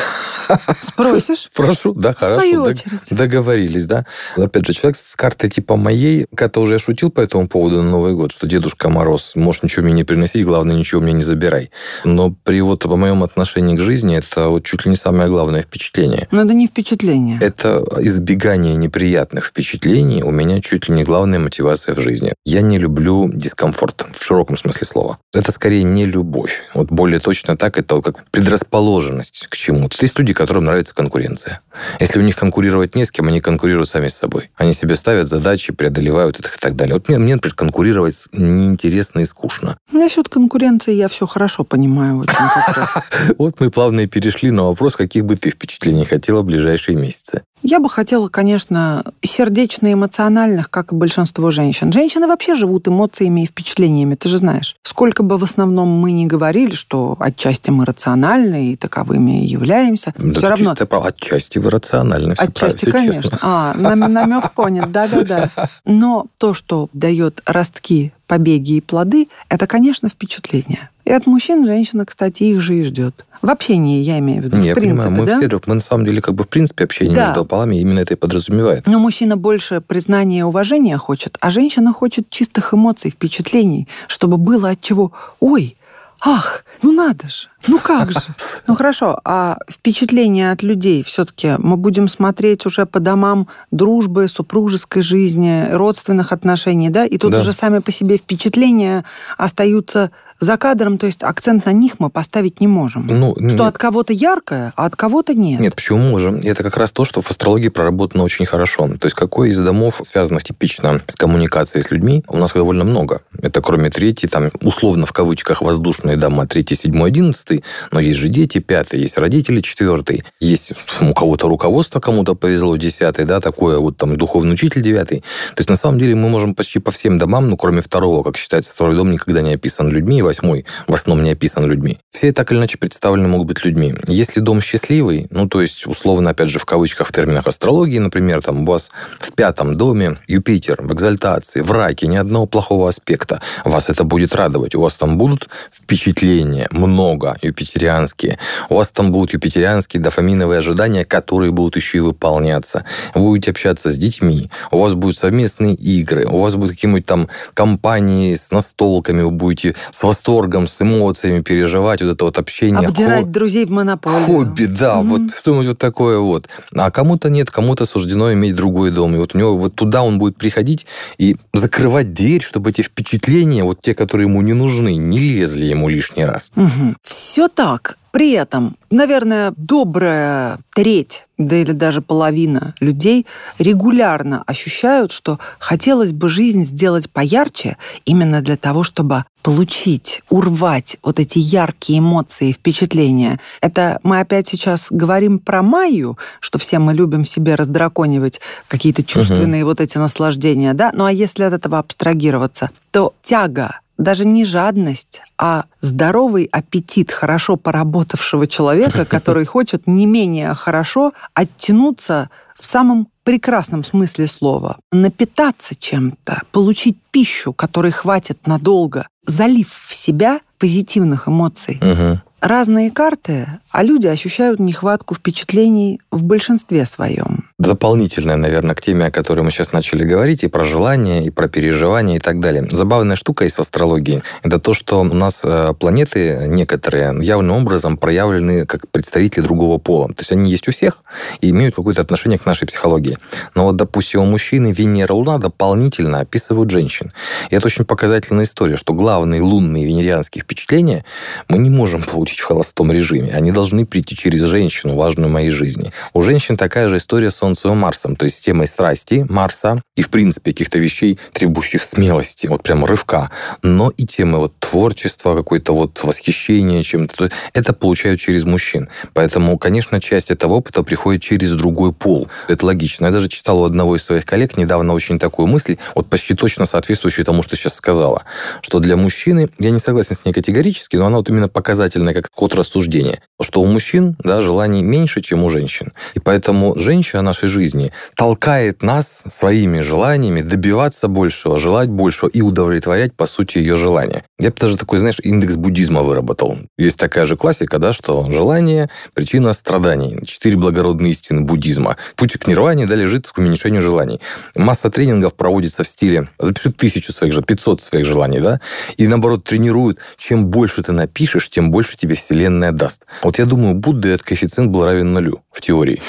Спросишь? 0.80 1.38
Спрошу, 1.52 1.94
да, 1.94 2.14
хорошо. 2.14 2.36
В 2.36 2.38
свою 2.38 2.62
очередь. 2.62 3.00
Договорились, 3.10 3.86
да. 3.86 4.06
Опять 4.36 4.66
же, 4.66 4.72
человек 4.72 4.96
с 4.96 5.16
картой 5.16 5.50
типа 5.50 5.74
моей, 5.74 6.26
как-то 6.36 6.60
уже 6.60 6.74
я 6.74 6.78
шутил 6.78 7.10
по 7.10 7.20
этому 7.20 7.48
поводу 7.48 7.82
на 7.82 7.90
Новый 7.90 8.14
год, 8.14 8.30
что 8.30 8.46
Дедушка 8.46 8.88
Мороз, 8.88 9.34
можешь 9.34 9.64
ничего 9.64 9.82
мне 9.82 9.94
не 9.94 10.04
приносить, 10.04 10.44
главное, 10.44 10.76
ничего 10.76 11.00
мне 11.00 11.12
не 11.12 11.24
забирай. 11.24 11.72
Но 12.04 12.30
при 12.30 12.60
вот 12.60 12.84
по 12.84 12.96
моем 12.96 13.24
отношении 13.24 13.76
к 13.76 13.80
жизни 13.80 14.16
это 14.16 14.48
вот 14.48 14.64
чуть 14.64 14.84
ли 14.84 14.90
не 14.90 14.96
самое 14.96 15.28
главное 15.28 15.62
впечатление. 15.62 16.28
Но 16.30 16.42
это 16.42 16.54
не 16.54 16.68
впечатление. 16.68 17.38
Это 17.40 17.84
избегание 17.98 18.76
неприятных 18.76 19.46
впечатлений 19.46 19.89
у 20.22 20.30
меня 20.30 20.60
чуть 20.60 20.88
ли 20.88 20.94
не 20.94 21.04
главная 21.04 21.38
мотивация 21.38 21.94
в 21.94 22.00
жизни. 22.00 22.32
Я 22.44 22.60
не 22.60 22.78
люблю 22.78 23.28
дискомфорт 23.32 24.06
в 24.14 24.24
широком 24.24 24.56
смысле 24.56 24.86
слова 24.86 25.00
слова. 25.00 25.18
Это 25.32 25.52
скорее 25.52 25.82
не 25.82 26.06
любовь. 26.06 26.64
Вот 26.74 26.90
более 26.90 27.20
точно 27.20 27.56
так, 27.56 27.78
это 27.78 28.00
как 28.02 28.24
предрасположенность 28.30 29.46
к 29.48 29.56
чему-то. 29.56 29.96
Есть 30.00 30.18
люди, 30.18 30.32
которым 30.32 30.64
нравится 30.64 30.94
конкуренция. 30.94 31.60
Если 32.00 32.18
у 32.18 32.22
них 32.22 32.36
конкурировать 32.36 32.94
не 32.94 33.04
с 33.04 33.10
кем, 33.10 33.28
они 33.28 33.40
конкурируют 33.40 33.88
сами 33.88 34.08
с 34.08 34.16
собой. 34.16 34.50
Они 34.56 34.72
себе 34.72 34.96
ставят 34.96 35.28
задачи, 35.28 35.72
преодолевают 35.72 36.38
их 36.38 36.56
и 36.56 36.60
так 36.60 36.76
далее. 36.76 36.94
Вот 36.94 37.08
мне, 37.08 37.18
мне 37.18 37.34
например, 37.34 37.54
конкурировать 37.54 38.26
неинтересно 38.32 39.20
и 39.20 39.24
скучно. 39.24 39.76
Насчет 39.92 40.28
конкуренции 40.28 40.92
я 40.92 41.08
все 41.08 41.26
хорошо 41.26 41.64
понимаю. 41.64 42.24
Вот 43.38 43.60
мы 43.60 43.70
плавно 43.70 44.00
и 44.00 44.06
перешли 44.06 44.50
на 44.50 44.64
вопрос, 44.64 44.96
каких 44.96 45.24
бы 45.24 45.36
ты 45.36 45.50
впечатлений 45.50 46.04
хотела 46.04 46.42
в 46.42 46.44
ближайшие 46.44 46.96
месяцы. 46.96 47.42
Я 47.62 47.78
бы 47.80 47.90
хотела, 47.90 48.28
конечно, 48.28 49.04
сердечно-эмоциональных, 49.22 50.70
как 50.70 50.92
и 50.92 50.94
большинство 50.94 51.50
женщин. 51.50 51.92
Женщины 51.92 52.26
вообще 52.26 52.54
живут 52.54 52.88
эмоциями 52.88 53.42
и 53.42 53.46
впечатлениями, 53.46 54.14
ты 54.14 54.28
же 54.28 54.38
знаешь. 54.38 54.76
Сколько 54.82 55.22
бы 55.22 55.36
в 55.36 55.44
основном 55.44 55.88
мы 55.88 56.12
не 56.12 56.26
говорили, 56.26 56.74
что 56.74 57.16
отчасти 57.18 57.70
мы 57.70 57.84
рациональны 57.84 58.72
и 58.72 58.76
таковыми 58.76 59.44
являемся, 59.44 60.14
да 60.16 60.32
все 60.32 60.48
равно... 60.48 60.74
Прав... 60.74 61.04
Отчасти 61.04 61.58
вы 61.58 61.70
рациональны. 61.70 62.34
Отчасти, 62.36 62.84
прав, 62.86 62.94
конечно. 62.94 63.22
Честно. 63.22 63.38
А, 63.42 63.74
намек 63.74 64.52
понят, 64.52 64.90
да-да-да. 64.90 65.50
Но 65.84 66.26
то, 66.38 66.54
что 66.54 66.88
дает 66.92 67.42
ростки 67.46 68.12
побеги 68.26 68.74
и 68.74 68.80
плоды, 68.80 69.28
это, 69.48 69.66
конечно, 69.66 70.08
впечатление. 70.08 70.90
И 71.10 71.12
от 71.12 71.26
мужчин 71.26 71.64
женщина, 71.64 72.06
кстати, 72.06 72.44
их 72.44 72.60
же 72.60 72.76
и 72.76 72.84
ждет. 72.84 73.26
В 73.42 73.50
общении, 73.50 74.00
я 74.00 74.20
имею 74.20 74.42
в 74.42 74.44
виду, 74.44 74.58
Не, 74.58 74.70
в 74.70 74.74
принципе, 74.76 75.06
понимаю, 75.06 75.10
мы 75.10 75.26
да? 75.26 75.40
все, 75.40 75.60
мы 75.66 75.74
на 75.74 75.80
самом 75.80 76.06
деле 76.06 76.22
как 76.22 76.36
бы 76.36 76.44
в 76.44 76.48
принципе 76.48 76.84
общение 76.84 77.16
да. 77.16 77.26
между 77.26 77.44
полами 77.44 77.80
именно 77.80 77.98
это 77.98 78.14
и 78.14 78.16
подразумевает. 78.16 78.86
Но 78.86 79.00
мужчина 79.00 79.36
больше 79.36 79.80
признания 79.80 80.38
и 80.38 80.42
уважения 80.42 80.96
хочет, 80.98 81.36
а 81.40 81.50
женщина 81.50 81.92
хочет 81.92 82.30
чистых 82.30 82.74
эмоций, 82.74 83.10
впечатлений, 83.10 83.88
чтобы 84.06 84.36
было 84.36 84.68
от 84.68 84.80
чего 84.82 85.10
«Ой, 85.40 85.76
ах, 86.20 86.64
ну 86.80 86.92
надо 86.92 87.28
же, 87.28 87.48
ну 87.66 87.80
как 87.80 88.12
же. 88.12 88.20
Ну 88.68 88.76
хорошо, 88.76 89.18
а 89.24 89.56
впечатления 89.68 90.52
от 90.52 90.62
людей 90.62 91.02
все-таки 91.02 91.56
мы 91.58 91.76
будем 91.76 92.06
смотреть 92.06 92.66
уже 92.66 92.86
по 92.86 93.00
домам 93.00 93.48
дружбы, 93.72 94.28
супружеской 94.28 95.02
жизни, 95.02 95.70
родственных 95.72 96.30
отношений, 96.30 96.88
да? 96.88 97.04
И 97.04 97.18
тут 97.18 97.32
да. 97.32 97.38
уже 97.38 97.52
сами 97.52 97.80
по 97.80 97.90
себе 97.90 98.16
впечатления 98.16 99.04
остаются 99.38 100.12
за 100.40 100.56
кадром, 100.56 100.98
то 100.98 101.06
есть 101.06 101.22
акцент 101.22 101.66
на 101.66 101.72
них 101.72 101.94
мы 101.98 102.10
поставить 102.10 102.60
не 102.60 102.66
можем. 102.66 103.06
Ну, 103.06 103.34
что 103.36 103.42
нет. 103.42 103.60
от 103.60 103.78
кого-то 103.78 104.12
яркое, 104.12 104.72
а 104.76 104.86
от 104.86 104.96
кого-то 104.96 105.34
нет. 105.34 105.60
Нет, 105.60 105.74
почему 105.74 105.98
можем? 105.98 106.40
И 106.40 106.48
это 106.48 106.62
как 106.62 106.76
раз 106.76 106.92
то, 106.92 107.04
что 107.04 107.20
в 107.22 107.30
астрологии 107.30 107.68
проработано 107.68 108.24
очень 108.24 108.46
хорошо. 108.46 108.88
То 108.88 109.06
есть 109.06 109.14
какой 109.14 109.50
из 109.50 109.58
домов, 109.58 110.00
связанных 110.02 110.42
типично 110.42 111.02
с 111.06 111.14
коммуникацией 111.14 111.84
с 111.84 111.90
людьми, 111.90 112.24
у 112.28 112.38
нас 112.38 112.52
довольно 112.52 112.84
много. 112.84 113.22
Это 113.40 113.60
кроме 113.60 113.90
третьей, 113.90 114.28
там, 114.28 114.50
условно 114.62 115.06
в 115.06 115.12
кавычках, 115.12 115.62
воздушные 115.62 116.16
дома, 116.16 116.46
третий, 116.46 116.74
седьмой, 116.74 117.10
одиннадцатый, 117.10 117.62
но 117.92 118.00
есть 118.00 118.18
же 118.18 118.28
дети, 118.28 118.58
пятый, 118.58 119.00
есть 119.00 119.18
родители, 119.18 119.60
четвертый, 119.60 120.24
есть 120.40 120.72
у 121.00 121.12
кого-то 121.12 121.48
руководство, 121.48 122.00
кому-то 122.00 122.34
повезло, 122.34 122.76
десятый, 122.76 123.26
да, 123.26 123.40
такое 123.40 123.78
вот 123.78 123.96
там 123.96 124.16
духовный 124.16 124.54
учитель, 124.54 124.82
девятый. 124.82 125.20
То 125.20 125.58
есть 125.58 125.68
на 125.68 125.76
самом 125.76 125.98
деле 125.98 126.14
мы 126.14 126.28
можем 126.28 126.54
почти 126.54 126.78
по 126.78 126.90
всем 126.90 127.18
домам, 127.18 127.50
ну, 127.50 127.56
кроме 127.56 127.82
второго, 127.82 128.22
как 128.22 128.36
считается, 128.36 128.72
второй 128.72 128.96
дом 128.96 129.10
никогда 129.10 129.42
не 129.42 129.52
описан 129.54 129.90
людьми, 129.90 130.22
восьмой 130.30 130.64
в 130.86 130.94
основном 130.94 131.24
не 131.24 131.32
описан 131.32 131.66
людьми. 131.66 131.98
Все 132.10 132.32
так 132.32 132.50
или 132.50 132.58
иначе 132.58 132.78
представлены 132.78 133.28
могут 133.28 133.48
быть 133.48 133.64
людьми. 133.64 133.94
Если 134.06 134.40
дом 134.40 134.60
счастливый, 134.60 135.26
ну, 135.30 135.48
то 135.48 135.60
есть, 135.60 135.86
условно, 135.86 136.30
опять 136.30 136.48
же, 136.48 136.58
в 136.58 136.64
кавычках, 136.64 137.08
в 137.08 137.12
терминах 137.12 137.46
астрологии, 137.46 137.98
например, 137.98 138.42
там 138.42 138.62
у 138.62 138.66
вас 138.66 138.90
в 139.18 139.32
пятом 139.32 139.76
доме 139.76 140.18
Юпитер 140.26 140.82
в 140.82 140.92
экзальтации, 140.92 141.60
в 141.60 141.70
раке, 141.72 142.06
ни 142.06 142.16
одного 142.16 142.46
плохого 142.46 142.88
аспекта. 142.88 143.40
Вас 143.64 143.88
это 143.88 144.04
будет 144.04 144.34
радовать. 144.34 144.74
У 144.74 144.80
вас 144.80 144.96
там 144.96 145.18
будут 145.18 145.48
впечатления 145.72 146.68
много, 146.70 147.36
юпитерианские. 147.42 148.38
У 148.68 148.76
вас 148.76 148.90
там 148.90 149.12
будут 149.12 149.32
юпитерианские 149.32 150.02
дофаминовые 150.02 150.58
ожидания, 150.58 151.04
которые 151.04 151.52
будут 151.52 151.76
еще 151.76 151.98
и 151.98 152.00
выполняться. 152.00 152.84
Вы 153.14 153.22
будете 153.22 153.50
общаться 153.50 153.90
с 153.90 153.96
детьми, 153.96 154.50
у 154.70 154.78
вас 154.78 154.94
будут 154.94 155.16
совместные 155.16 155.74
игры, 155.74 156.26
у 156.26 156.38
вас 156.38 156.54
будут 156.56 156.72
какие-нибудь 156.72 157.06
там 157.06 157.28
компании 157.54 158.34
с 158.34 158.50
настолками, 158.50 159.22
вы 159.22 159.30
будете 159.30 159.74
с 159.90 160.04
восторгом, 160.20 160.66
с 160.66 160.82
эмоциями 160.82 161.40
переживать 161.40 162.02
вот 162.02 162.10
это 162.12 162.24
вот 162.24 162.38
общение. 162.38 162.88
Обдирать 162.88 163.24
Хо... 163.24 163.30
друзей 163.30 163.64
в 163.64 163.70
монополию. 163.70 164.26
Хобби, 164.26 164.66
да, 164.66 164.96
mm-hmm. 164.96 165.08
вот 165.08 165.34
что-нибудь 165.34 165.66
вот 165.68 165.78
такое 165.78 166.18
вот. 166.18 166.48
А 166.74 166.90
кому-то 166.90 167.30
нет, 167.30 167.50
кому-то 167.50 167.86
суждено 167.86 168.32
иметь 168.32 168.54
другой 168.54 168.90
дом. 168.90 169.14
И 169.14 169.18
вот 169.18 169.34
у 169.34 169.38
него 169.38 169.56
вот 169.56 169.74
туда 169.74 170.02
он 170.02 170.18
будет 170.18 170.36
приходить 170.36 170.86
и 171.18 171.36
закрывать 171.54 172.12
дверь, 172.12 172.42
чтобы 172.42 172.70
эти 172.70 172.82
впечатления, 172.82 173.64
вот 173.64 173.80
те, 173.80 173.94
которые 173.94 174.28
ему 174.28 174.42
не 174.42 174.52
нужны, 174.52 174.96
не 174.96 175.18
лезли 175.18 175.64
ему 175.64 175.88
лишний 175.88 176.24
раз. 176.24 176.52
Угу. 176.56 176.96
Все 177.02 177.48
так. 177.48 177.96
При 178.12 178.32
этом, 178.32 178.76
наверное, 178.90 179.52
добрая 179.56 180.58
треть, 180.74 181.26
да 181.38 181.56
или 181.56 181.72
даже 181.72 182.02
половина 182.02 182.74
людей 182.80 183.26
регулярно 183.58 184.42
ощущают, 184.46 185.12
что 185.12 185.38
хотелось 185.58 186.12
бы 186.12 186.28
жизнь 186.28 186.64
сделать 186.64 187.08
поярче 187.08 187.76
именно 188.04 188.40
для 188.42 188.56
того, 188.56 188.82
чтобы 188.82 189.24
получить, 189.42 190.22
урвать 190.28 190.98
вот 191.02 191.20
эти 191.20 191.38
яркие 191.38 192.00
эмоции, 192.00 192.52
впечатления. 192.52 193.40
Это 193.60 194.00
мы 194.02 194.20
опять 194.20 194.48
сейчас 194.48 194.88
говорим 194.90 195.38
про 195.38 195.62
Майю, 195.62 196.18
что 196.40 196.58
все 196.58 196.78
мы 196.78 196.92
любим 196.92 197.24
себе 197.24 197.54
раздраконивать 197.54 198.40
какие-то 198.68 199.04
чувственные 199.04 199.62
угу. 199.62 199.70
вот 199.70 199.80
эти 199.80 199.98
наслаждения, 199.98 200.74
да? 200.74 200.90
Ну 200.92 201.04
а 201.04 201.12
если 201.12 201.44
от 201.44 201.52
этого 201.52 201.78
абстрагироваться, 201.78 202.70
то 202.90 203.14
тяга 203.22 203.80
даже 204.00 204.24
не 204.24 204.44
жадность, 204.44 205.22
а 205.38 205.66
здоровый 205.80 206.48
аппетит 206.50 207.10
хорошо 207.10 207.56
поработавшего 207.56 208.46
человека, 208.46 209.04
который 209.08 209.44
хочет 209.44 209.86
не 209.86 210.06
менее 210.06 210.54
хорошо 210.54 211.12
оттянуться 211.34 212.30
в 212.58 212.64
самом 212.64 213.08
прекрасном 213.24 213.84
смысле 213.84 214.26
слова, 214.26 214.78
напитаться 214.90 215.74
чем-то, 215.74 216.42
получить 216.50 216.98
пищу, 217.10 217.52
которой 217.52 217.92
хватит 217.92 218.46
надолго, 218.46 219.06
залив 219.26 219.70
в 219.86 219.94
себя 219.94 220.40
позитивных 220.58 221.28
эмоций. 221.28 221.78
Угу. 221.80 222.20
Разные 222.40 222.90
карты, 222.90 223.60
а 223.70 223.82
люди 223.82 224.06
ощущают 224.06 224.60
нехватку 224.60 225.14
впечатлений 225.14 226.00
в 226.10 226.24
большинстве 226.24 226.86
своем 226.86 227.49
дополнительное, 227.60 228.36
наверное, 228.36 228.74
к 228.74 228.80
теме, 228.80 229.06
о 229.06 229.10
которой 229.10 229.42
мы 229.42 229.50
сейчас 229.50 229.72
начали 229.72 230.02
говорить, 230.02 230.44
и 230.44 230.48
про 230.48 230.64
желания, 230.64 231.26
и 231.26 231.30
про 231.30 231.46
переживания, 231.46 232.16
и 232.16 232.18
так 232.18 232.40
далее. 232.40 232.66
Забавная 232.70 233.16
штука 233.16 233.44
есть 233.44 233.56
в 233.56 233.60
астрологии. 233.60 234.22
Это 234.42 234.58
то, 234.58 234.72
что 234.72 235.02
у 235.02 235.04
нас 235.04 235.42
э, 235.44 235.74
планеты 235.78 236.46
некоторые 236.46 237.14
явным 237.20 237.56
образом 237.58 237.98
проявлены 237.98 238.64
как 238.64 238.88
представители 238.90 239.42
другого 239.42 239.76
пола. 239.76 240.08
То 240.08 240.20
есть 240.20 240.32
они 240.32 240.50
есть 240.50 240.68
у 240.68 240.72
всех 240.72 241.02
и 241.42 241.50
имеют 241.50 241.74
какое-то 241.74 242.00
отношение 242.00 242.38
к 242.38 242.46
нашей 242.46 242.66
психологии. 242.66 243.18
Но 243.54 243.64
вот, 243.64 243.76
допустим, 243.76 244.20
у 244.20 244.24
мужчины 244.24 244.72
Венера, 244.72 245.12
Луна 245.12 245.36
дополнительно 245.36 246.20
описывают 246.20 246.70
женщин. 246.70 247.12
И 247.50 247.56
это 247.56 247.66
очень 247.66 247.84
показательная 247.84 248.44
история, 248.44 248.78
что 248.78 248.94
главные 248.94 249.42
лунные 249.42 249.84
венерианские 249.84 250.42
впечатления 250.42 251.04
мы 251.48 251.58
не 251.58 251.68
можем 251.68 252.02
получить 252.02 252.40
в 252.40 252.44
холостом 252.44 252.90
режиме. 252.90 253.32
Они 253.34 253.52
должны 253.52 253.84
прийти 253.84 254.16
через 254.16 254.44
женщину, 254.44 254.96
важную 254.96 255.28
в 255.28 255.32
моей 255.32 255.50
жизни. 255.50 255.92
У 256.14 256.22
женщин 256.22 256.56
такая 256.56 256.88
же 256.88 256.96
история 256.96 257.30
с 257.30 257.42
Солнцем 257.54 257.78
Марсом, 257.78 258.16
то 258.16 258.24
есть 258.24 258.38
с 258.38 258.40
темой 258.40 258.66
страсти 258.66 259.26
Марса 259.28 259.82
и, 259.96 260.02
в 260.02 260.10
принципе, 260.10 260.52
каких-то 260.52 260.78
вещей, 260.78 261.18
требующих 261.32 261.82
смелости, 261.82 262.46
вот 262.46 262.62
прямо 262.62 262.86
рывка, 262.86 263.30
но 263.62 263.90
и 263.90 264.06
темы 264.06 264.38
вот 264.38 264.58
творчества, 264.58 265.34
какое-то 265.34 265.72
вот 265.72 266.02
восхищение 266.02 266.82
чем-то. 266.82 267.30
Это 267.52 267.72
получают 267.72 268.20
через 268.20 268.44
мужчин. 268.44 268.88
Поэтому, 269.14 269.58
конечно, 269.58 270.00
часть 270.00 270.30
этого 270.30 270.54
опыта 270.54 270.82
приходит 270.82 271.22
через 271.22 271.52
другой 271.52 271.92
пол. 271.92 272.28
Это 272.48 272.66
логично. 272.66 273.06
Я 273.06 273.12
даже 273.12 273.28
читал 273.28 273.60
у 273.60 273.64
одного 273.64 273.96
из 273.96 274.02
своих 274.02 274.24
коллег 274.24 274.56
недавно 274.56 274.92
очень 274.92 275.18
такую 275.18 275.48
мысль, 275.48 275.76
вот 275.94 276.08
почти 276.08 276.34
точно 276.34 276.66
соответствующую 276.66 277.24
тому, 277.24 277.42
что 277.42 277.56
сейчас 277.56 277.74
сказала, 277.74 278.24
что 278.62 278.78
для 278.78 278.96
мужчины, 278.96 279.48
я 279.58 279.70
не 279.70 279.78
согласен 279.78 280.14
с 280.14 280.24
ней 280.24 280.32
категорически, 280.32 280.96
но 280.96 281.06
она 281.06 281.18
вот 281.18 281.28
именно 281.28 281.48
показательная 281.48 282.14
как 282.14 282.28
код 282.30 282.54
рассуждения, 282.54 283.22
что 283.40 283.60
у 283.60 283.66
мужчин 283.66 284.16
да, 284.22 284.42
желаний 284.42 284.82
меньше, 284.82 285.20
чем 285.20 285.44
у 285.44 285.50
женщин. 285.50 285.92
И 286.14 286.20
поэтому 286.20 286.74
женщина, 286.76 287.22
наша 287.22 287.39
нашей 287.40 287.48
жизни 287.48 287.92
толкает 288.16 288.82
нас 288.82 289.24
своими 289.28 289.80
желаниями 289.80 290.42
добиваться 290.42 291.08
большего, 291.08 291.58
желать 291.58 291.88
большего 291.88 292.28
и 292.28 292.42
удовлетворять, 292.42 293.14
по 293.14 293.26
сути, 293.26 293.58
ее 293.58 293.76
желания. 293.76 294.24
Я 294.38 294.50
бы 294.50 294.56
даже 294.60 294.76
такой, 294.76 294.98
знаешь, 294.98 295.20
индекс 295.22 295.56
буддизма 295.56 296.02
выработал. 296.02 296.58
Есть 296.78 296.98
такая 296.98 297.26
же 297.26 297.36
классика, 297.36 297.78
да, 297.78 297.92
что 297.92 298.26
желание– 298.30 298.90
причина 299.14 299.52
страданий. 299.52 300.18
Четыре 300.26 300.56
благородные 300.56 301.12
истины 301.12 301.42
буддизма. 301.42 301.96
Путь 302.16 302.32
к 302.32 302.46
нирване, 302.46 302.86
да, 302.86 302.94
лежит 302.94 303.28
к 303.28 303.38
уменьшению 303.38 303.82
желаний. 303.82 304.20
Масса 304.56 304.90
тренингов 304.90 305.34
проводится 305.34 305.82
в 305.82 305.88
стиле 305.88 306.28
запиши 306.38 306.72
тысячу 306.72 307.12
своих 307.12 307.32
же, 307.32 307.42
500 307.42 307.80
своих 307.80 308.06
желаний, 308.06 308.40
да, 308.40 308.60
и 308.96 309.06
наоборот 309.06 309.44
тренируют, 309.44 309.98
чем 310.16 310.46
больше 310.46 310.82
ты 310.82 310.92
напишешь, 310.92 311.48
тем 311.48 311.70
больше 311.70 311.96
тебе 311.96 312.14
Вселенная 312.14 312.72
даст. 312.72 313.04
Вот 313.22 313.38
я 313.38 313.44
думаю, 313.46 313.74
Будда 313.74 314.08
этот 314.08 314.22
коэффициент 314.22 314.70
был 314.70 314.84
равен 314.84 315.12
нулю 315.12 315.42
в 315.50 315.60
теории. 315.60 316.00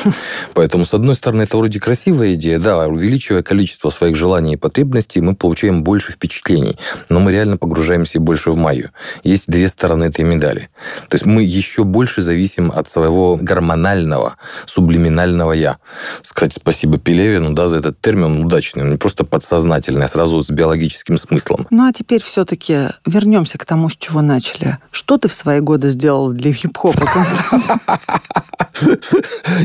Поэтому, 0.54 0.86
с 0.86 0.94
одной 0.94 1.16
стороны, 1.22 1.44
это 1.44 1.58
вроде 1.58 1.80
красивая 1.80 2.34
идея, 2.34 2.58
да, 2.60 2.88
увеличивая 2.88 3.44
количество 3.44 3.92
своих 3.92 4.16
желаний 4.16 4.54
и 4.54 4.58
потребностей, 4.58 5.22
мы 5.22 5.36
получаем 5.36 5.84
больше 5.84 6.12
впечатлений, 6.12 6.78
но 7.10 7.20
мы 7.20 7.32
реально 7.32 7.58
погружаемся 7.58 8.20
больше 8.20 8.52
в 8.52 8.58
майю. 8.58 8.90
Есть 9.24 9.46
две 9.48 9.68
стороны 9.68 10.06
этой 10.06 10.26
медали. 10.26 10.70
То 11.10 11.16
есть 11.16 11.26
мы 11.26 11.44
еще 11.44 11.84
больше 11.84 12.24
зависим 12.24 12.72
от 12.76 12.88
своего 12.88 13.38
гормонального, 13.40 14.38
сублиминального 14.66 15.52
«я». 15.54 15.78
Сказать 16.24 16.54
спасибо 16.54 16.98
Пелевину, 16.98 17.54
да, 17.54 17.68
за 17.68 17.78
этот 17.78 18.02
термин, 18.02 18.44
удачный, 18.44 18.84
он 18.84 18.92
не 18.92 18.98
просто 18.98 19.24
подсознательный, 19.24 20.06
а 20.06 20.08
сразу 20.08 20.42
с 20.42 20.50
биологическим 20.50 21.18
смыслом. 21.18 21.68
Ну, 21.70 21.88
а 21.88 21.94
теперь 21.94 22.22
все-таки 22.22 22.90
вернемся 23.06 23.58
к 23.58 23.66
тому, 23.66 23.90
с 23.90 23.96
чего 23.96 24.22
начали. 24.22 24.80
Что 24.92 25.18
ты 25.18 25.28
в 25.28 25.34
свои 25.34 25.60
годы 25.60 25.90
сделал 25.90 26.32
для 26.32 26.52
хип-хопа, 26.52 27.08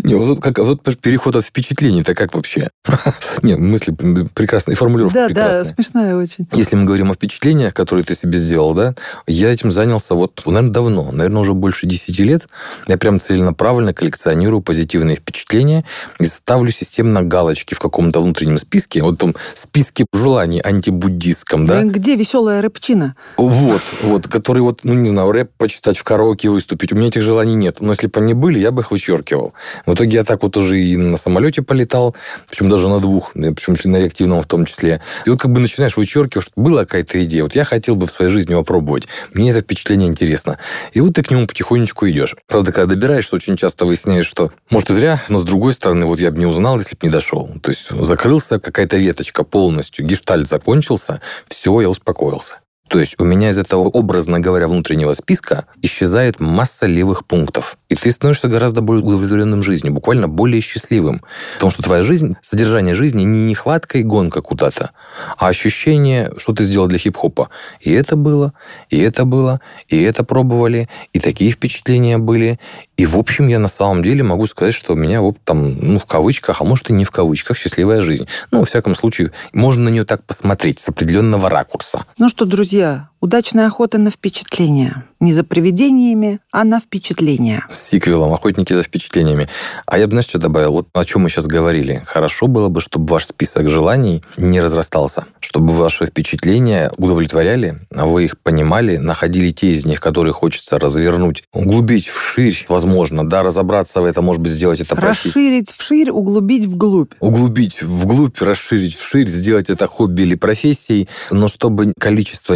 Не, 0.02 0.14
вот 0.14 0.40
как 0.40 0.58
вот 0.58 0.82
переход 1.00 1.36
от 1.36 1.44
впечатлений-то 1.44 2.14
как 2.14 2.34
вообще? 2.34 2.68
Нет, 3.42 3.58
мысли 3.58 3.92
прекрасные, 4.34 4.76
формулировка 4.76 5.18
да, 5.18 5.26
прекрасная. 5.26 5.64
Да, 5.64 5.70
смешная 5.74 6.16
очень. 6.16 6.46
Если 6.52 6.76
мы 6.76 6.84
говорим 6.84 7.10
о 7.10 7.14
впечатлениях, 7.14 7.74
которые 7.74 8.04
ты 8.04 8.14
себе 8.14 8.38
сделал, 8.38 8.74
да, 8.74 8.94
я 9.26 9.52
этим 9.52 9.72
занялся 9.72 10.14
вот, 10.14 10.42
наверное, 10.46 10.70
давно, 10.70 11.10
наверное, 11.12 11.42
уже 11.42 11.54
больше 11.54 11.86
10 11.86 12.18
лет. 12.20 12.48
Я 12.88 12.98
прям 12.98 13.20
целенаправленно 13.20 13.94
коллекционирую 13.94 14.62
позитивные 14.62 15.16
впечатления 15.16 15.84
и 16.18 16.26
ставлю 16.26 16.70
системно 16.70 17.22
галочки 17.22 17.74
в 17.74 17.78
каком-то 17.78 18.20
внутреннем 18.20 18.58
списке, 18.58 19.02
вот 19.02 19.18
там 19.18 19.34
списке 19.54 20.06
желаний 20.12 20.60
антибуддистском, 20.60 21.66
да. 21.66 21.82
Где 21.82 22.16
веселая 22.16 22.62
рэпчина? 22.62 23.16
Вот, 23.36 23.82
вот, 24.02 24.28
который 24.28 24.62
вот, 24.62 24.80
ну, 24.84 24.94
не 24.94 25.10
знаю, 25.10 25.32
рэп 25.32 25.50
почитать 25.56 25.98
в 25.98 26.04
караоке 26.04 26.48
выступить. 26.48 26.92
У 26.92 26.96
меня 26.96 27.08
этих 27.08 27.22
желаний 27.22 27.54
нет. 27.54 27.80
Но 27.80 27.92
если 27.92 28.06
бы 28.06 28.20
они 28.20 28.34
были, 28.34 28.58
я 28.58 28.70
бы 28.70 28.82
их 28.86 28.90
вычеркивал. 28.90 29.52
В 29.84 29.94
итоге 29.94 30.18
я 30.18 30.24
так 30.24 30.42
вот 30.42 30.56
уже 30.56 30.80
и 30.80 30.96
на 30.96 31.16
самолете 31.16 31.62
полетал, 31.62 32.14
причем 32.48 32.68
даже 32.70 32.88
на 32.88 33.00
двух, 33.00 33.32
причем 33.32 33.74
на 33.90 33.96
реактивном 33.98 34.40
в 34.40 34.46
том 34.46 34.64
числе. 34.64 35.00
И 35.24 35.30
вот 35.30 35.40
как 35.40 35.52
бы 35.52 35.60
начинаешь 35.60 35.96
вычеркивать, 35.96 36.44
что 36.44 36.52
была 36.56 36.84
какая-то 36.84 37.22
идея, 37.24 37.42
вот 37.42 37.54
я 37.54 37.64
хотел 37.64 37.96
бы 37.96 38.06
в 38.06 38.10
своей 38.10 38.30
жизни 38.30 38.54
попробовать, 38.54 39.08
мне 39.32 39.50
это 39.50 39.60
впечатление 39.60 40.08
интересно. 40.08 40.58
И 40.92 41.00
вот 41.00 41.14
ты 41.14 41.22
к 41.22 41.30
нему 41.30 41.46
потихонечку 41.46 42.08
идешь. 42.08 42.36
Правда, 42.46 42.72
когда 42.72 42.94
добираешься, 42.94 43.36
очень 43.36 43.56
часто 43.56 43.84
выясняешь, 43.84 44.26
что, 44.26 44.52
может, 44.70 44.90
и 44.90 44.94
зря, 44.94 45.22
но 45.28 45.40
с 45.40 45.44
другой 45.44 45.72
стороны, 45.72 46.06
вот 46.06 46.20
я 46.20 46.30
бы 46.30 46.38
не 46.38 46.46
узнал, 46.46 46.78
если 46.78 46.94
бы 46.94 47.06
не 47.06 47.12
дошел. 47.12 47.50
То 47.62 47.70
есть 47.70 47.90
закрылся 47.90 48.58
какая-то 48.58 48.96
веточка 48.96 49.44
полностью, 49.44 50.06
гештальт 50.06 50.48
закончился, 50.48 51.20
все, 51.48 51.80
я 51.80 51.88
успокоился. 51.88 52.58
То 52.88 53.00
есть 53.00 53.16
у 53.18 53.24
меня 53.24 53.50
из 53.50 53.58
этого, 53.58 53.88
образно 53.88 54.38
говоря, 54.38 54.68
внутреннего 54.68 55.12
списка 55.12 55.66
исчезает 55.82 56.40
масса 56.40 56.86
левых 56.86 57.26
пунктов. 57.26 57.78
И 57.88 57.94
ты 57.94 58.10
становишься 58.10 58.48
гораздо 58.48 58.80
более 58.80 59.04
удовлетворенным 59.04 59.62
жизнью, 59.62 59.92
буквально 59.92 60.28
более 60.28 60.60
счастливым. 60.60 61.22
Потому 61.54 61.70
что 61.70 61.82
твоя 61.82 62.02
жизнь, 62.02 62.36
содержание 62.40 62.94
жизни 62.94 63.22
не 63.22 63.46
нехватка 63.46 63.98
и 63.98 64.02
гонка 64.02 64.40
куда-то, 64.40 64.90
а 65.36 65.48
ощущение, 65.48 66.32
что 66.38 66.52
ты 66.52 66.64
сделал 66.64 66.86
для 66.86 66.98
хип-хопа. 66.98 67.50
И 67.80 67.92
это 67.92 68.14
было, 68.16 68.52
и 68.88 68.98
это 68.98 69.24
было, 69.24 69.60
и 69.88 70.00
это 70.00 70.22
пробовали, 70.22 70.88
и 71.12 71.18
такие 71.18 71.50
впечатления 71.50 72.18
были. 72.18 72.60
И, 72.96 73.04
в 73.04 73.18
общем, 73.18 73.48
я 73.48 73.58
на 73.58 73.68
самом 73.68 74.02
деле 74.02 74.22
могу 74.22 74.46
сказать, 74.46 74.74
что 74.74 74.92
у 74.92 74.96
меня 74.96 75.20
вот 75.20 75.36
там, 75.44 75.76
ну, 75.80 75.98
в 75.98 76.06
кавычках, 76.06 76.60
а 76.60 76.64
может 76.64 76.88
и 76.90 76.92
не 76.92 77.04
в 77.04 77.10
кавычках, 77.10 77.58
счастливая 77.58 78.02
жизнь. 78.02 78.26
Ну, 78.50 78.60
во 78.60 78.64
всяком 78.64 78.94
случае, 78.94 79.32
можно 79.52 79.84
на 79.84 79.88
нее 79.88 80.04
так 80.04 80.22
посмотреть 80.24 80.80
с 80.80 80.88
определенного 80.88 81.50
ракурса. 81.50 82.04
Ну 82.18 82.28
что, 82.28 82.44
друзья, 82.44 82.75
друзья, 82.76 83.08
Удачная 83.26 83.66
охота 83.66 83.98
на 83.98 84.12
впечатления. 84.12 85.04
Не 85.18 85.32
за 85.32 85.42
привидениями, 85.42 86.38
а 86.52 86.62
на 86.62 86.78
впечатления. 86.78 87.66
С 87.72 87.82
сиквелом 87.82 88.32
«Охотники 88.32 88.72
за 88.72 88.84
впечатлениями». 88.84 89.48
А 89.86 89.98
я 89.98 90.06
бы, 90.06 90.10
знаешь, 90.10 90.26
что 90.26 90.38
добавил? 90.38 90.72
Вот 90.72 90.88
о 90.92 91.04
чем 91.04 91.22
мы 91.22 91.30
сейчас 91.30 91.46
говорили. 91.46 92.02
Хорошо 92.06 92.46
было 92.46 92.68
бы, 92.68 92.80
чтобы 92.80 93.06
ваш 93.06 93.24
список 93.26 93.68
желаний 93.68 94.22
не 94.36 94.60
разрастался. 94.60 95.24
Чтобы 95.40 95.72
ваши 95.72 96.06
впечатления 96.06 96.92
удовлетворяли, 96.98 97.80
а 97.92 98.06
вы 98.06 98.26
их 98.26 98.38
понимали, 98.38 98.98
находили 98.98 99.50
те 99.50 99.72
из 99.72 99.86
них, 99.86 100.00
которые 100.00 100.32
хочется 100.32 100.78
развернуть, 100.78 101.42
углубить 101.52 102.06
вширь, 102.06 102.64
возможно, 102.68 103.28
да, 103.28 103.42
разобраться 103.42 104.02
в 104.02 104.04
этом, 104.04 104.26
может 104.26 104.42
быть, 104.42 104.52
сделать 104.52 104.80
это 104.80 104.94
Расширить 104.94 105.72
вширь, 105.72 106.10
углубить 106.10 106.66
вглубь. 106.66 107.12
Углубить 107.18 107.82
вглубь, 107.82 108.40
расширить 108.40 108.94
вширь, 108.94 109.26
сделать 109.26 109.70
это 109.70 109.88
хобби 109.88 110.22
или 110.22 110.34
профессией, 110.36 111.08
но 111.30 111.48
чтобы 111.48 111.92
количество 111.98 112.54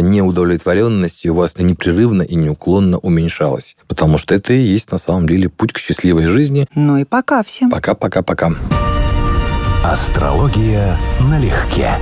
неудовлетворенности 0.61 1.27
у 1.27 1.35
вас 1.35 1.57
непрерывно 1.57 2.21
и 2.21 2.35
неуклонно 2.35 2.97
уменьшалось. 2.97 3.75
Потому 3.87 4.17
что 4.17 4.35
это 4.35 4.53
и 4.53 4.59
есть 4.59 4.91
на 4.91 4.97
самом 4.97 5.27
деле 5.27 5.49
путь 5.49 5.73
к 5.73 5.77
счастливой 5.77 6.27
жизни. 6.27 6.67
Ну 6.75 6.97
и 6.97 7.03
пока 7.03 7.43
всем. 7.43 7.69
Пока-пока-пока. 7.69 8.53
Астрология 9.83 10.97
налегке. 11.19 11.97